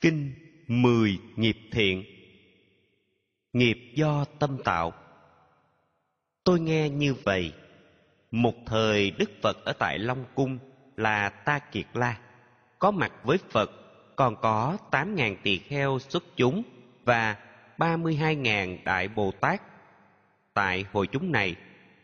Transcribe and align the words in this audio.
Kinh 0.00 0.34
mười 0.66 1.18
nghiệp 1.36 1.56
thiện 1.72 2.04
Nghiệp 3.52 3.78
do 3.94 4.24
tâm 4.38 4.58
tạo 4.64 4.92
Tôi 6.44 6.60
nghe 6.60 6.90
như 6.90 7.14
vậy 7.14 7.52
Một 8.30 8.54
thời 8.66 9.10
Đức 9.10 9.30
Phật 9.42 9.64
ở 9.64 9.72
tại 9.72 9.98
Long 9.98 10.24
Cung 10.34 10.58
là 10.96 11.28
Ta 11.28 11.58
Kiệt 11.58 11.86
La 11.94 12.20
Có 12.78 12.90
mặt 12.90 13.12
với 13.24 13.38
Phật 13.50 13.70
còn 14.16 14.36
có 14.36 14.76
tám 14.90 15.14
ngàn 15.14 15.36
tỳ 15.42 15.58
kheo 15.58 15.98
xuất 15.98 16.24
chúng 16.36 16.62
và 17.04 17.36
ba 17.78 17.96
mươi 17.96 18.14
hai 18.14 18.36
ngàn 18.36 18.78
Đại 18.84 19.08
Bồ 19.08 19.30
Tát. 19.30 19.62
Tại 20.54 20.84
hội 20.92 21.06
chúng 21.06 21.32
này, 21.32 21.56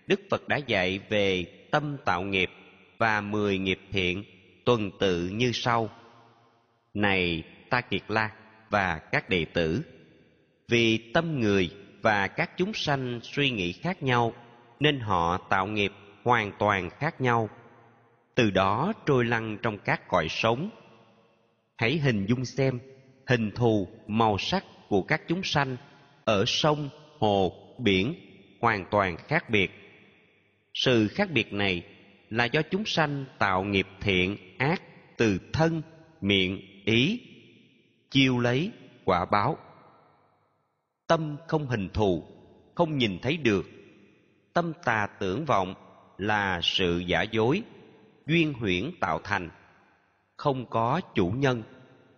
Đức 0.07 0.21
Phật 0.31 0.49
đã 0.49 0.57
dạy 0.57 1.01
về 1.09 1.45
tâm 1.71 1.97
tạo 2.05 2.23
nghiệp 2.23 2.51
và 2.99 3.21
mười 3.21 3.59
nghiệp 3.59 3.81
thiện 3.91 4.25
tuần 4.65 4.91
tự 5.01 5.29
như 5.29 5.53
sau. 5.53 5.89
Này 6.95 7.43
Ta 7.73 7.81
Kiệt 7.81 8.03
La 8.09 8.31
và 8.71 8.99
các 8.99 9.29
đệ 9.29 9.45
tử, 9.45 9.83
vì 10.69 11.13
tâm 11.13 11.41
người 11.41 11.71
và 12.03 12.29
các 12.29 12.51
chúng 12.57 12.75
sanh 12.75 13.21
suy 13.23 13.51
nghĩ 13.51 13.73
khác 13.73 14.03
nhau 14.03 14.33
nên 14.81 15.01
họ 15.01 15.39
tạo 15.39 15.67
nghiệp 15.67 15.93
hoàn 16.25 16.53
toàn 16.59 16.91
khác 16.91 17.21
nhau. 17.21 17.49
Từ 18.35 18.51
đó 18.51 18.93
trôi 19.07 19.25
lăn 19.25 19.59
trong 19.63 19.79
các 19.79 20.09
cõi 20.09 20.27
sống. 20.31 20.71
Hãy 21.77 21.99
hình 21.99 22.27
dung 22.27 22.45
xem 22.45 22.79
hình 23.27 23.51
thù, 23.51 23.89
màu 24.07 24.39
sắc 24.39 24.65
của 24.89 25.03
các 25.03 25.23
chúng 25.29 25.43
sanh 25.43 25.77
ở 26.25 26.45
sông, 26.47 26.89
hồ, 27.19 27.53
biển 27.79 28.15
hoàn 28.61 28.85
toàn 28.91 29.17
khác 29.17 29.51
biệt. 29.51 29.71
Sự 30.75 31.09
khác 31.09 31.31
biệt 31.31 31.53
này 31.53 31.83
là 32.31 32.45
do 32.45 32.63
chúng 32.63 32.85
sanh 32.85 33.25
tạo 33.39 33.65
nghiệp 33.65 33.87
thiện, 34.01 34.37
ác 34.59 34.83
từ 35.17 35.39
thân, 35.53 35.83
miệng, 36.21 36.61
ý, 36.85 37.21
chiêu 38.13 38.39
lấy 38.39 38.71
quả 39.05 39.25
báo. 39.25 39.59
Tâm 41.07 41.37
không 41.49 41.67
hình 41.67 41.89
thù, 41.89 42.25
không 42.75 42.99
nhìn 42.99 43.19
thấy 43.23 43.37
được. 43.37 43.67
Tâm 44.53 44.73
tà 44.85 45.07
tưởng 45.19 45.45
vọng 45.45 45.75
là 46.19 46.61
sự 46.63 46.99
giả 46.99 47.23
dối, 47.23 47.63
duyên 48.27 48.53
huyễn 48.53 48.91
tạo 49.01 49.21
thành. 49.25 49.51
Không 50.37 50.67
có 50.71 51.01
chủ 51.15 51.31
nhân, 51.31 51.63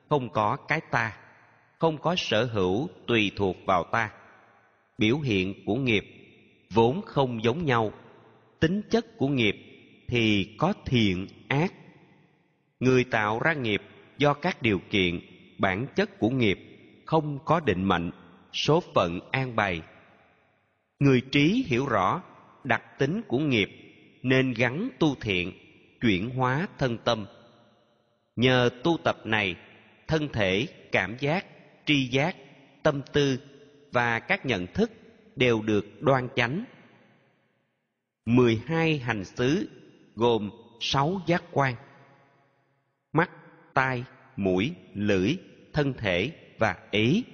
không 0.08 0.28
có 0.28 0.56
cái 0.56 0.80
ta, 0.90 1.16
không 1.78 1.98
có 1.98 2.14
sở 2.16 2.44
hữu 2.44 2.88
tùy 3.06 3.30
thuộc 3.36 3.56
vào 3.66 3.84
ta. 3.84 4.10
Biểu 4.98 5.18
hiện 5.18 5.64
của 5.66 5.76
nghiệp 5.76 6.04
vốn 6.70 7.02
không 7.02 7.44
giống 7.44 7.64
nhau. 7.64 7.92
Tính 8.60 8.82
chất 8.90 9.18
của 9.18 9.28
nghiệp 9.28 9.56
thì 10.08 10.54
có 10.58 10.72
thiện, 10.84 11.26
ác. 11.48 11.72
Người 12.80 13.04
tạo 13.04 13.40
ra 13.40 13.52
nghiệp 13.52 13.82
do 14.18 14.34
các 14.34 14.62
điều 14.62 14.80
kiện, 14.90 15.20
bản 15.58 15.86
chất 15.96 16.18
của 16.18 16.30
nghiệp 16.30 16.58
không 17.06 17.38
có 17.44 17.60
định 17.60 17.84
mệnh, 17.84 18.10
số 18.52 18.82
phận 18.94 19.20
an 19.30 19.56
bày. 19.56 19.82
Người 20.98 21.20
trí 21.20 21.64
hiểu 21.66 21.86
rõ 21.86 22.22
đặc 22.64 22.98
tính 22.98 23.22
của 23.28 23.38
nghiệp 23.38 23.70
nên 24.22 24.54
gắn 24.56 24.88
tu 24.98 25.14
thiện, 25.20 25.52
chuyển 26.00 26.30
hóa 26.30 26.68
thân 26.78 26.98
tâm. 27.04 27.26
Nhờ 28.36 28.70
tu 28.84 28.96
tập 29.04 29.16
này, 29.24 29.56
thân 30.08 30.28
thể, 30.32 30.66
cảm 30.92 31.16
giác, 31.20 31.46
tri 31.86 32.08
giác, 32.08 32.36
tâm 32.82 33.02
tư 33.12 33.38
và 33.92 34.18
các 34.18 34.46
nhận 34.46 34.66
thức 34.66 34.90
đều 35.36 35.62
được 35.62 35.86
đoan 36.02 36.28
chánh. 36.36 36.64
mười 38.26 38.62
hai 38.66 38.98
hành 38.98 39.24
xứ 39.24 39.68
gồm 40.14 40.50
sáu 40.80 41.20
giác 41.26 41.44
quan. 41.52 41.74
Mắt, 43.12 43.30
tai, 43.74 44.04
mũi, 44.36 44.72
lưỡi, 44.94 45.36
thân 45.72 45.94
thể 45.98 46.32
và 46.58 46.76
ý. 46.90 47.24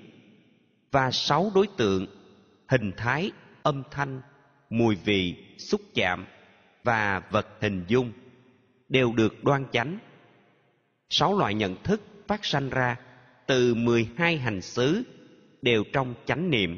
Và 0.90 1.10
sáu 1.10 1.52
đối 1.54 1.66
tượng 1.76 2.06
hình 2.68 2.92
thái, 2.96 3.30
âm 3.62 3.82
thanh, 3.90 4.20
mùi 4.70 4.94
vị, 4.94 5.34
xúc 5.58 5.80
chạm 5.94 6.26
và 6.84 7.22
vật 7.30 7.48
hình 7.60 7.84
dung 7.88 8.12
đều 8.88 9.12
được 9.12 9.44
đoan 9.44 9.64
chánh. 9.72 9.98
Sáu 11.08 11.38
loại 11.38 11.54
nhận 11.54 11.82
thức 11.82 12.02
phát 12.28 12.44
sanh 12.44 12.70
ra 12.70 12.96
từ 13.46 13.74
mười 13.74 14.08
hai 14.16 14.38
hành 14.38 14.60
xứ 14.60 15.02
đều 15.62 15.84
trong 15.92 16.14
chánh 16.24 16.50
niệm. 16.50 16.76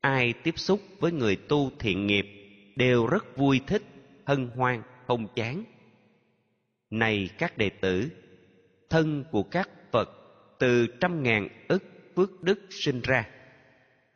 Ai 0.00 0.32
tiếp 0.32 0.58
xúc 0.58 0.80
với 0.98 1.12
người 1.12 1.36
tu 1.36 1.70
thiện 1.78 2.06
nghiệp 2.06 2.26
đều 2.76 3.06
rất 3.06 3.36
vui 3.36 3.60
thích, 3.66 3.82
hân 4.24 4.50
hoan, 4.56 4.82
không 5.06 5.26
chán. 5.34 5.64
Này 6.90 7.28
các 7.38 7.58
đệ 7.58 7.70
tử, 7.70 8.08
thân 8.90 9.24
của 9.30 9.42
các 9.42 9.68
Phật 9.92 10.10
từ 10.58 10.86
trăm 11.00 11.22
ngàn 11.22 11.48
ức 11.68 11.84
phước 12.16 12.42
đức 12.42 12.60
sinh 12.70 13.00
ra. 13.00 13.28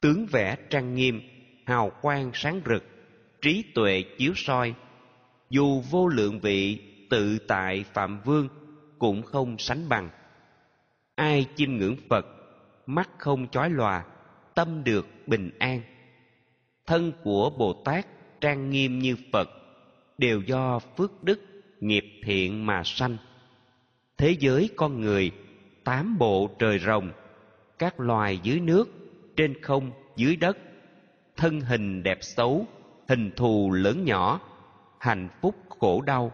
Tướng 0.01 0.27
vẽ 0.27 0.57
trang 0.71 0.95
nghiêm, 0.95 1.21
hào 1.67 1.93
quang 2.03 2.31
sáng 2.35 2.61
rực, 2.67 2.85
trí 3.43 3.65
tuệ 3.75 4.05
chiếu 4.19 4.33
soi. 4.37 4.75
Dù 5.51 5.81
vô 5.91 6.09
lượng 6.09 6.41
vị 6.41 6.81
tự 7.11 7.39
tại 7.39 7.85
Phạm 7.93 8.21
Vương 8.25 8.49
cũng 8.99 9.23
không 9.23 9.59
sánh 9.59 9.89
bằng. 9.89 10.11
Ai 11.15 11.47
chiêm 11.57 11.73
ngưỡng 11.73 11.97
Phật, 12.09 12.27
mắt 12.87 13.11
không 13.19 13.49
chói 13.49 13.71
lòa, 13.71 14.05
tâm 14.55 14.85
được 14.85 15.07
bình 15.27 15.51
an. 15.59 15.81
Thân 16.87 17.13
của 17.23 17.51
Bồ 17.59 17.83
Tát 17.85 18.07
trang 18.41 18.71
nghiêm 18.71 18.99
như 18.99 19.17
Phật, 19.33 19.49
đều 20.19 20.41
do 20.41 20.79
phước 20.79 21.25
đức, 21.25 21.41
nghiệp 21.81 22.05
thiện 22.25 22.67
mà 22.67 22.83
sanh. 22.85 23.17
Thế 24.19 24.37
giới 24.41 24.71
con 24.77 25.01
người, 25.01 25.31
tám 25.85 26.19
bộ 26.19 26.51
trời 26.59 26.79
rồng, 26.79 27.13
các 27.79 28.01
loài 28.01 28.39
dưới 28.43 28.61
nước, 28.61 28.89
trên 29.37 29.63
không, 29.63 29.91
dưới 30.17 30.37
đất, 30.37 30.59
thân 31.37 31.61
hình 31.61 32.03
đẹp 32.03 32.19
xấu, 32.21 32.67
hình 33.09 33.31
thù 33.37 33.73
lớn 33.73 34.05
nhỏ, 34.05 34.41
hạnh 35.01 35.29
phúc 35.41 35.55
khổ 35.69 36.01
đau, 36.01 36.33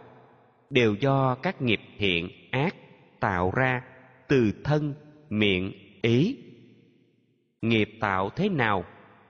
đều 0.71 0.95
do 0.95 1.35
các 1.35 1.63
nghiệp 1.63 1.81
thiện 1.99 2.29
ác 2.51 2.75
tạo 3.21 3.53
ra 3.57 3.83
từ 4.29 4.53
thân 4.65 4.95
miệng 5.31 5.73
ý. 6.03 6.37
Nghiệp 7.62 7.91
tạo 8.01 8.31
thế 8.31 8.49
nào 8.49 8.85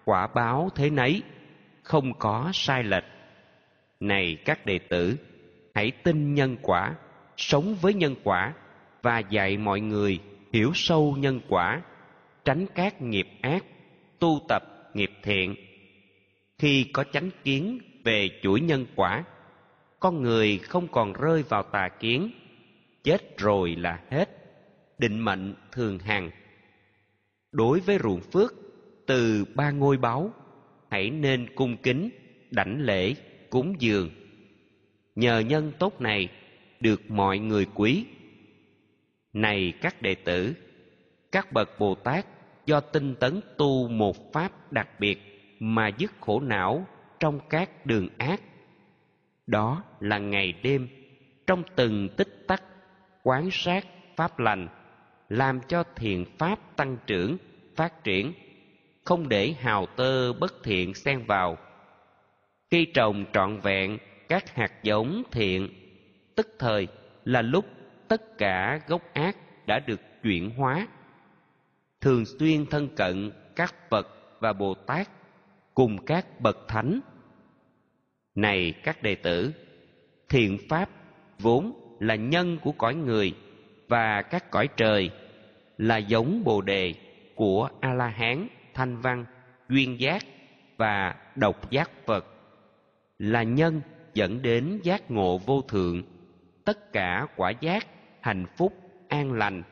quả 0.05 0.27
báo 0.27 0.69
thế 0.75 0.91
nấy 0.91 1.23
không 1.83 2.19
có 2.19 2.51
sai 2.55 2.83
lệch. 2.85 3.05
Này 4.01 4.37
các 4.45 4.67
đệ 4.67 4.79
tử 4.79 5.17
hãy 5.75 5.91
tin 5.91 6.35
nhân 6.35 6.57
quả 6.63 6.95
sống 7.41 7.75
với 7.81 7.95
nhân 7.95 8.15
quả 8.25 8.55
và 9.03 9.19
dạy 9.19 9.57
mọi 9.57 9.81
người 9.81 10.19
hiểu 10.53 10.73
sâu 10.75 11.17
nhân 11.19 11.41
quả, 11.49 11.83
tránh 12.45 12.67
các 12.75 13.03
nghiệp 13.03 13.29
ác, 13.41 13.65
tu 14.19 14.41
tập 14.49 14.63
nghiệp 14.95 15.11
thiện. 15.23 15.55
Khi 16.59 16.85
có 16.93 17.05
chánh 17.13 17.31
kiến 17.45 17.79
về 18.05 18.29
chuỗi 18.43 18.61
nhân 18.61 18.87
quả, 18.97 19.25
con 20.01 20.23
người 20.23 20.59
không 20.59 20.89
còn 20.89 21.13
rơi 21.13 21.43
vào 21.43 21.63
tà 21.63 21.89
kiến, 21.89 22.31
chết 23.05 23.39
rồi 23.39 23.77
là 23.77 24.01
hết, 24.11 24.29
định 24.99 25.25
mệnh 25.25 25.55
thường 25.73 25.99
hằng. 25.99 26.31
Đối 27.53 27.81
với 27.81 27.99
ruộng 28.03 28.21
phước, 28.21 28.55
từ 29.07 29.45
ba 29.55 29.71
ngôi 29.71 29.97
báu, 29.97 30.33
hãy 30.91 31.11
nên 31.11 31.55
cung 31.55 31.77
kính, 31.77 32.11
đảnh 32.51 32.81
lễ, 32.81 33.15
cúng 33.51 33.75
dường. 33.79 34.11
Nhờ 35.15 35.39
nhân 35.39 35.73
tốt 35.79 36.01
này 36.01 36.29
được 36.81 37.11
mọi 37.11 37.39
người 37.39 37.67
quý. 37.75 38.07
Này 39.33 39.73
các 39.81 40.03
đệ 40.03 40.15
tử, 40.15 40.55
các 41.33 41.53
bậc 41.53 41.79
bồ 41.79 41.95
tát 41.95 42.27
do 42.67 42.81
tinh 42.81 43.15
tấn 43.15 43.41
tu 43.57 43.89
một 43.89 44.33
pháp 44.33 44.73
đặc 44.73 44.89
biệt 45.01 45.19
mà 45.59 45.89
dứt 45.99 46.13
khổ 46.21 46.41
não 46.41 46.87
trong 47.21 47.41
các 47.51 47.87
đường 47.87 48.09
ác. 48.19 48.41
Đó 49.47 49.85
là 50.01 50.19
ngày 50.19 50.53
đêm, 50.63 50.89
trong 51.47 51.63
từng 51.77 52.09
tích 52.17 52.45
tắc, 52.47 52.63
quán 53.23 53.49
sát 53.53 53.87
pháp 54.17 54.39
lành, 54.39 54.69
làm 55.29 55.61
cho 55.69 55.85
thiện 55.97 56.25
pháp 56.39 56.77
tăng 56.77 56.97
trưởng, 57.07 57.37
phát 57.77 58.05
triển, 58.05 58.33
không 59.05 59.29
để 59.29 59.55
hào 59.61 59.87
tơ 59.87 60.33
bất 60.33 60.63
thiện 60.65 60.95
xen 60.95 61.25
vào. 61.27 61.59
Khi 62.71 62.85
trồng 62.85 63.25
trọn 63.33 63.61
vẹn 63.61 63.99
các 64.29 64.55
hạt 64.55 64.83
giống 64.83 65.23
thiện 65.31 65.69
tức 66.41 66.55
thời 66.59 66.89
là 67.25 67.43
lúc 67.43 67.65
tất 68.09 68.39
cả 68.39 68.81
gốc 68.87 69.03
ác 69.15 69.37
đã 69.67 69.79
được 69.79 70.01
chuyển 70.23 70.51
hóa. 70.51 70.87
Thường 72.01 72.25
xuyên 72.25 72.67
thân 72.67 72.89
cận 72.97 73.31
các 73.57 73.75
phật 73.91 74.09
và 74.39 74.53
bồ 74.53 74.75
tát 74.75 75.09
cùng 75.75 76.05
các 76.05 76.41
bậc 76.41 76.59
thánh. 76.69 77.01
Này 78.35 78.75
các 78.83 79.03
đệ 79.03 79.15
tử, 79.15 79.53
thiện 80.29 80.59
pháp 80.69 80.91
vốn 81.39 81.73
là 82.01 82.15
nhân 82.15 82.59
của 82.63 82.73
cõi 82.73 82.95
người 82.95 83.35
và 83.89 84.23
các 84.23 84.51
cõi 84.51 84.69
trời 84.77 85.11
là 85.79 85.97
giống 85.97 86.45
bồ 86.45 86.61
đề 86.61 86.95
của 87.35 87.69
a 87.81 87.95
la 87.95 88.09
hán 88.09 88.49
thanh 88.75 89.01
văn, 89.01 89.25
duyên 89.69 90.01
giác 90.01 90.23
và 90.77 91.15
độc 91.37 91.71
giác 91.71 91.91
phật. 92.07 92.27
Là 93.19 93.43
nhân 93.43 93.81
dẫn 94.15 94.43
đến 94.43 94.81
giác 94.83 95.11
ngộ 95.11 95.39
vô 95.39 95.63
thượng 95.63 96.03
tất 96.65 96.93
cả 96.93 97.27
quả 97.37 97.51
giác, 97.51 97.87
hạnh 98.21 98.47
phúc, 98.57 98.73
an 99.09 99.33
lành 99.33 99.63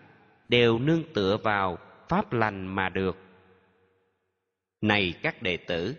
đều 0.48 0.78
nương 0.78 1.02
tựa 1.14 1.36
vào 1.36 1.78
pháp 2.08 2.32
lành 2.32 2.66
mà 2.66 2.88
được. 2.88 3.16
Này 4.80 5.14
các 5.22 5.42
đệ 5.42 5.56
tử, 5.56 5.96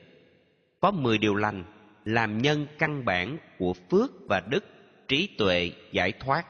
có 0.80 0.92
mười 0.92 1.18
điều 1.18 1.36
lành 1.36 1.64
làm 2.06 2.38
nhân 2.38 2.68
căn 2.80 3.06
bản 3.06 3.38
của 3.58 3.74
phước 3.74 4.12
và 4.30 4.40
đức, 4.40 4.66
trí 5.08 5.36
tuệ, 5.38 5.72
giải 5.92 6.12
thoát. 6.12 6.46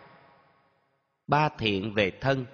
Ba 1.28 1.50
thiện 1.50 1.94
về 1.94 2.12
thân 2.22 2.46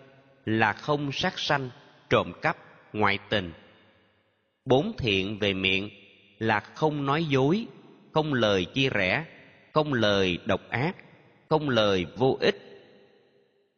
là 0.46 0.74
không 0.74 1.12
sát 1.12 1.40
sanh, 1.40 1.70
trộm 2.10 2.32
cắp, 2.42 2.58
ngoại 2.94 3.20
tình. 3.30 3.54
Bốn 4.66 4.94
thiện 4.98 5.40
về 5.40 5.54
miệng 5.54 5.90
là 6.40 6.60
không 6.60 7.06
nói 7.06 7.26
dối, 7.26 7.68
không 8.12 8.34
lời 8.34 8.66
chia 8.66 8.90
rẽ, 8.90 9.26
không 9.74 9.94
lời 9.94 10.38
độc 10.46 10.62
ác 10.70 10.96
không 11.50 11.70
lời 11.70 12.06
vô 12.18 12.38
ích. 12.42 12.56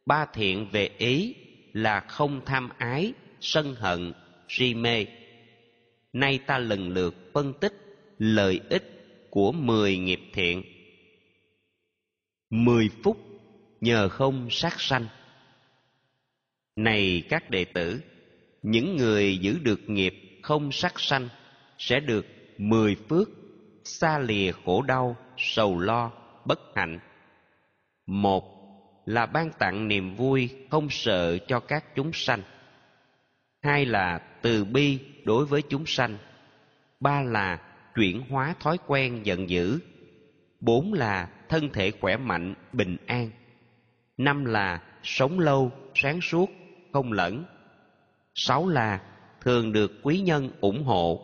Ba 0.06 0.26
thiện 0.34 0.68
về 0.72 0.90
ý 0.98 1.34
là 1.72 2.00
không 2.00 2.40
tham 2.46 2.68
ái, 2.78 3.12
sân 3.40 3.74
hận, 3.74 4.12
si 4.48 4.74
mê. 4.74 5.06
Nay 6.12 6.38
ta 6.46 6.58
lần 6.58 6.88
lượt 6.88 7.14
phân 7.34 7.52
tích 7.60 7.72
lợi 8.18 8.60
ích 8.70 8.84
của 9.30 9.52
mười 9.52 9.96
nghiệp 9.96 10.20
thiện. 10.32 10.62
Mười 12.50 12.90
phút 13.02 13.16
nhờ 13.80 14.08
không 14.08 14.48
sát 14.50 14.80
sanh. 14.80 15.06
Này 16.76 17.22
các 17.28 17.50
đệ 17.50 17.64
tử, 17.64 18.00
những 18.62 18.96
người 18.96 19.38
giữ 19.38 19.58
được 19.62 19.80
nghiệp 19.90 20.14
không 20.42 20.72
sát 20.72 21.00
sanh 21.00 21.28
sẽ 21.78 22.00
được 22.00 22.26
mười 22.58 22.96
phước, 23.08 23.28
xa 23.84 24.18
lìa 24.18 24.52
khổ 24.64 24.82
đau, 24.82 25.16
sầu 25.36 25.78
lo, 25.78 26.12
bất 26.44 26.60
hạnh 26.74 26.98
một 28.08 28.58
là 29.06 29.26
ban 29.26 29.50
tặng 29.58 29.88
niềm 29.88 30.14
vui 30.14 30.50
không 30.70 30.90
sợ 30.90 31.38
cho 31.38 31.60
các 31.60 31.94
chúng 31.94 32.10
sanh. 32.12 32.42
Hai 33.62 33.86
là 33.86 34.18
từ 34.42 34.64
bi 34.64 34.98
đối 35.24 35.46
với 35.46 35.62
chúng 35.62 35.86
sanh. 35.86 36.18
Ba 37.00 37.22
là 37.22 37.60
chuyển 37.94 38.22
hóa 38.30 38.54
thói 38.60 38.78
quen 38.86 39.26
giận 39.26 39.50
dữ. 39.50 39.78
Bốn 40.60 40.92
là 40.92 41.28
thân 41.48 41.68
thể 41.72 41.90
khỏe 41.90 42.16
mạnh, 42.16 42.54
bình 42.72 42.96
an. 43.06 43.30
Năm 44.16 44.44
là 44.44 44.82
sống 45.02 45.38
lâu, 45.38 45.72
sáng 45.94 46.20
suốt, 46.20 46.50
không 46.92 47.12
lẫn. 47.12 47.44
Sáu 48.34 48.68
là 48.68 49.00
thường 49.40 49.72
được 49.72 49.92
quý 50.02 50.20
nhân 50.20 50.50
ủng 50.60 50.84
hộ. 50.84 51.20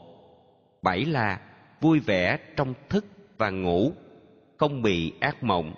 Bảy 0.82 1.04
là 1.04 1.40
vui 1.80 2.00
vẻ 2.00 2.38
trong 2.56 2.74
thức 2.88 3.04
và 3.38 3.50
ngủ, 3.50 3.92
không 4.56 4.82
bị 4.82 5.12
ác 5.20 5.44
mộng 5.44 5.74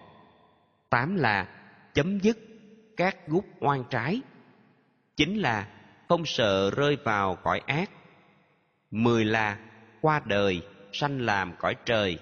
tám 0.91 1.17
là 1.17 1.49
chấm 1.95 2.19
dứt 2.19 2.39
các 2.97 3.29
gút 3.29 3.45
oan 3.61 3.85
trái. 3.91 4.21
Chính 5.17 5.39
là 5.39 5.69
không 6.09 6.27
sợ 6.27 6.71
rơi 6.71 6.97
vào 7.05 7.37
cõi 7.43 7.61
ác. 7.67 7.91
Mười 8.91 9.25
là 9.25 9.59
qua 10.01 10.21
đời 10.25 10.63
sanh 10.93 11.21
làm 11.21 11.53
cõi 11.59 11.77
trời. 11.85 12.19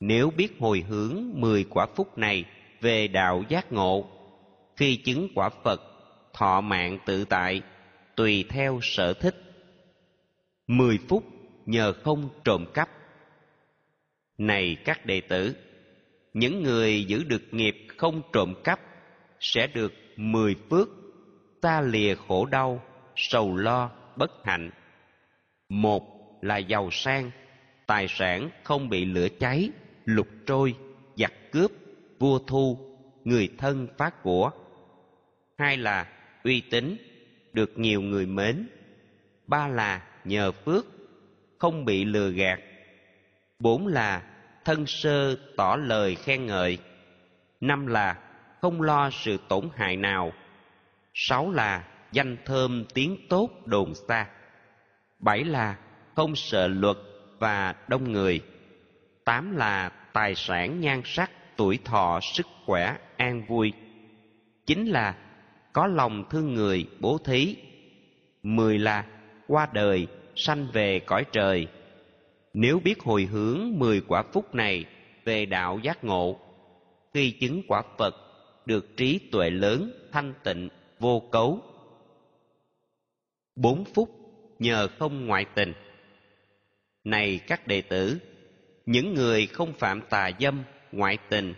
Nếu 0.00 0.30
biết 0.30 0.48
hồi 0.60 0.84
hướng 0.88 1.24
mười 1.34 1.64
quả 1.70 1.86
phúc 1.96 2.18
này 2.18 2.44
về 2.80 3.08
đạo 3.08 3.44
giác 3.48 3.72
ngộ, 3.72 4.06
khi 4.76 4.96
chứng 4.96 5.28
quả 5.34 5.50
phật, 5.64 5.82
thọ 6.32 6.60
mạng 6.60 6.98
tự 7.06 7.24
tại, 7.24 7.62
tùy 8.16 8.44
theo 8.48 8.78
sở 8.82 9.14
thích. 9.14 9.36
Mười 10.66 10.98
phút 11.08 11.24
nhờ 11.66 11.92
không 12.04 12.28
trộm 12.44 12.66
cắp. 12.74 12.88
Này 14.38 14.76
các 14.84 15.06
đệ 15.06 15.20
tử 15.20 15.56
những 16.34 16.62
người 16.62 17.04
giữ 17.04 17.24
được 17.24 17.42
nghiệp 17.50 17.86
không 17.96 18.22
trộm 18.32 18.54
cắp 18.64 18.80
sẽ 19.40 19.66
được 19.66 19.92
mười 20.16 20.56
phước 20.70 20.88
ta 21.62 21.80
lìa 21.80 22.14
khổ 22.14 22.46
đau, 22.46 22.82
sầu 23.16 23.56
lo, 23.56 23.90
bất 24.16 24.30
hạnh. 24.44 24.70
Một 25.68 26.02
là 26.42 26.56
giàu 26.58 26.88
sang, 26.92 27.30
tài 27.86 28.08
sản 28.08 28.50
không 28.64 28.88
bị 28.88 29.04
lửa 29.04 29.28
cháy, 29.40 29.70
lục 30.04 30.28
trôi, 30.46 30.74
giặc 31.16 31.32
cướp, 31.52 31.70
vua 32.18 32.38
thu, 32.38 32.78
người 33.24 33.48
thân 33.58 33.88
phá 33.98 34.10
của. 34.22 34.50
Hai 35.58 35.76
là 35.76 36.06
uy 36.44 36.60
tín, 36.60 36.96
được 37.52 37.78
nhiều 37.78 38.02
người 38.02 38.26
mến. 38.26 38.68
Ba 39.46 39.68
là 39.68 40.02
nhờ 40.24 40.52
phước, 40.52 40.86
không 41.58 41.84
bị 41.84 42.04
lừa 42.04 42.30
gạt. 42.30 42.60
Bốn 43.58 43.86
là 43.86 44.22
thân 44.64 44.86
sơ 44.86 45.36
tỏ 45.56 45.76
lời 45.76 46.14
khen 46.14 46.46
ngợi. 46.46 46.78
Năm 47.60 47.86
là, 47.86 48.18
không 48.60 48.82
lo 48.82 49.10
sự 49.10 49.38
tổn 49.48 49.68
hại 49.76 49.96
nào. 49.96 50.32
Sáu 51.14 51.50
là, 51.50 51.84
danh 52.12 52.36
thơm 52.44 52.84
tiếng 52.94 53.16
tốt 53.28 53.50
đồn 53.64 53.94
xa. 53.94 54.26
Bảy 55.18 55.44
là, 55.44 55.76
không 56.14 56.36
sợ 56.36 56.68
luật 56.68 56.96
và 57.38 57.74
đông 57.88 58.12
người. 58.12 58.40
Tám 59.24 59.56
là, 59.56 59.90
tài 60.12 60.34
sản 60.34 60.80
nhan 60.80 61.02
sắc, 61.04 61.30
tuổi 61.56 61.78
thọ, 61.84 62.20
sức 62.22 62.46
khỏe, 62.66 62.96
an 63.16 63.46
vui. 63.46 63.72
Chín 64.66 64.86
là, 64.86 65.14
có 65.72 65.86
lòng 65.86 66.24
thương 66.30 66.54
người 66.54 66.86
bố 67.00 67.18
thí. 67.18 67.56
Mười 68.42 68.78
là, 68.78 69.04
qua 69.48 69.68
đời, 69.72 70.06
sanh 70.36 70.66
về 70.72 71.00
cõi 71.00 71.24
trời 71.32 71.68
nếu 72.54 72.80
biết 72.80 73.00
hồi 73.00 73.22
hướng 73.24 73.78
mười 73.78 74.00
quả 74.00 74.22
phúc 74.32 74.54
này 74.54 74.84
về 75.24 75.46
đạo 75.46 75.78
giác 75.82 76.04
ngộ, 76.04 76.40
khi 77.14 77.30
chứng 77.30 77.62
quả 77.68 77.82
phật 77.98 78.14
được 78.66 78.96
trí 78.96 79.18
tuệ 79.32 79.50
lớn, 79.50 80.08
thanh 80.12 80.34
tịnh, 80.44 80.68
vô 80.98 81.22
cấu. 81.32 81.60
Bốn 83.56 83.84
phúc 83.84 84.10
nhờ 84.58 84.88
không 84.98 85.26
ngoại 85.26 85.46
tình. 85.54 85.72
Này 87.04 87.40
các 87.46 87.66
đệ 87.66 87.82
tử, 87.82 88.18
những 88.86 89.14
người 89.14 89.46
không 89.46 89.72
phạm 89.72 90.00
tà 90.10 90.30
dâm, 90.40 90.64
ngoại 90.92 91.18
tình 91.28 91.54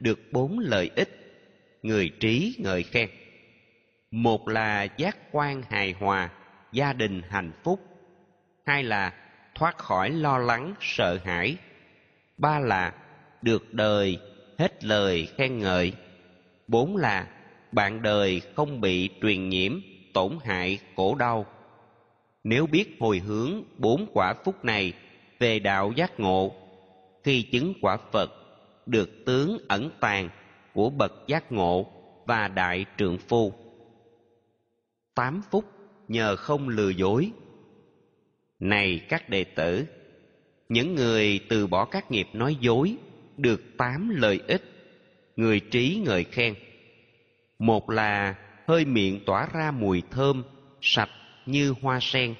được 0.00 0.18
bốn 0.32 0.58
lợi 0.58 0.90
ích, 0.96 1.08
người 1.82 2.10
trí 2.20 2.54
ngợi 2.58 2.82
khen. 2.82 3.08
Một 4.10 4.48
là 4.48 4.88
giác 4.96 5.16
quan 5.32 5.62
hài 5.62 5.92
hòa, 5.92 6.30
gia 6.72 6.92
đình 6.92 7.22
hạnh 7.28 7.52
phúc. 7.64 7.80
Hai 8.64 8.84
là 8.84 9.27
thoát 9.58 9.78
khỏi 9.78 10.10
lo 10.10 10.38
lắng, 10.38 10.74
sợ 10.80 11.18
hãi. 11.24 11.56
Ba 12.36 12.58
là 12.58 12.94
được 13.42 13.74
đời 13.74 14.18
hết 14.58 14.84
lời 14.84 15.28
khen 15.36 15.58
ngợi. 15.58 15.92
Bốn 16.68 16.96
là 16.96 17.28
bạn 17.72 18.02
đời 18.02 18.42
không 18.56 18.80
bị 18.80 19.10
truyền 19.22 19.48
nhiễm, 19.48 19.80
tổn 20.14 20.38
hại 20.44 20.78
khổ 20.96 21.14
đau. 21.14 21.46
Nếu 22.44 22.66
biết 22.66 22.96
hồi 23.00 23.18
hướng 23.18 23.62
bốn 23.78 24.06
quả 24.12 24.34
phúc 24.44 24.64
này 24.64 24.92
về 25.38 25.58
đạo 25.58 25.92
giác 25.96 26.20
ngộ, 26.20 26.52
khi 27.24 27.42
chứng 27.42 27.72
quả 27.80 27.98
phật 28.12 28.30
được 28.86 29.10
tướng 29.26 29.58
ẩn 29.68 29.90
tàng 30.00 30.28
của 30.74 30.90
bậc 30.90 31.12
giác 31.26 31.52
ngộ 31.52 31.86
và 32.26 32.48
đại 32.48 32.84
trượng 32.98 33.18
phu. 33.18 33.52
Tám 35.14 35.42
phúc 35.50 35.64
nhờ 36.08 36.36
không 36.36 36.68
lừa 36.68 36.90
dối 36.90 37.30
này 38.60 39.00
các 39.08 39.28
đệ 39.28 39.44
tử, 39.44 39.84
những 40.68 40.94
người 40.94 41.40
từ 41.48 41.66
bỏ 41.66 41.84
các 41.84 42.10
nghiệp 42.10 42.26
nói 42.32 42.56
dối, 42.60 42.96
được 43.36 43.62
tám 43.76 44.08
lợi 44.08 44.40
ích, 44.46 44.62
người 45.36 45.60
trí 45.60 46.02
ngợi 46.04 46.24
khen. 46.24 46.54
Một 47.58 47.90
là 47.90 48.34
hơi 48.66 48.84
miệng 48.84 49.20
tỏa 49.26 49.48
ra 49.54 49.70
mùi 49.70 50.02
thơm, 50.10 50.42
sạch 50.80 51.10
như 51.46 51.74
hoa 51.82 51.98
sen. 52.00 52.34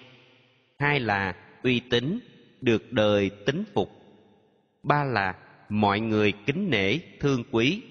Hai 0.79 1.01
là 1.01 1.37
uy 1.63 1.81
tín, 1.81 2.19
được 2.61 2.93
đời 2.93 3.31
tính 3.47 3.65
phục. 3.75 3.91
Ba 4.83 5.05
là 5.05 5.35
mọi 5.69 6.01
người 6.01 6.33
kính 6.47 6.71
nể, 6.71 6.99
thương 7.21 7.45
quý. 7.51 7.83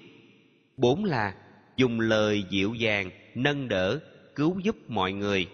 Bốn 0.76 1.04
là 1.04 1.34
dùng 1.76 2.00
lời 2.00 2.44
dịu 2.50 2.74
dàng, 2.74 3.10
nâng 3.34 3.68
đỡ, 3.68 4.00
cứu 4.34 4.60
giúp 4.60 4.76
mọi 4.88 5.12
người. 5.12 5.46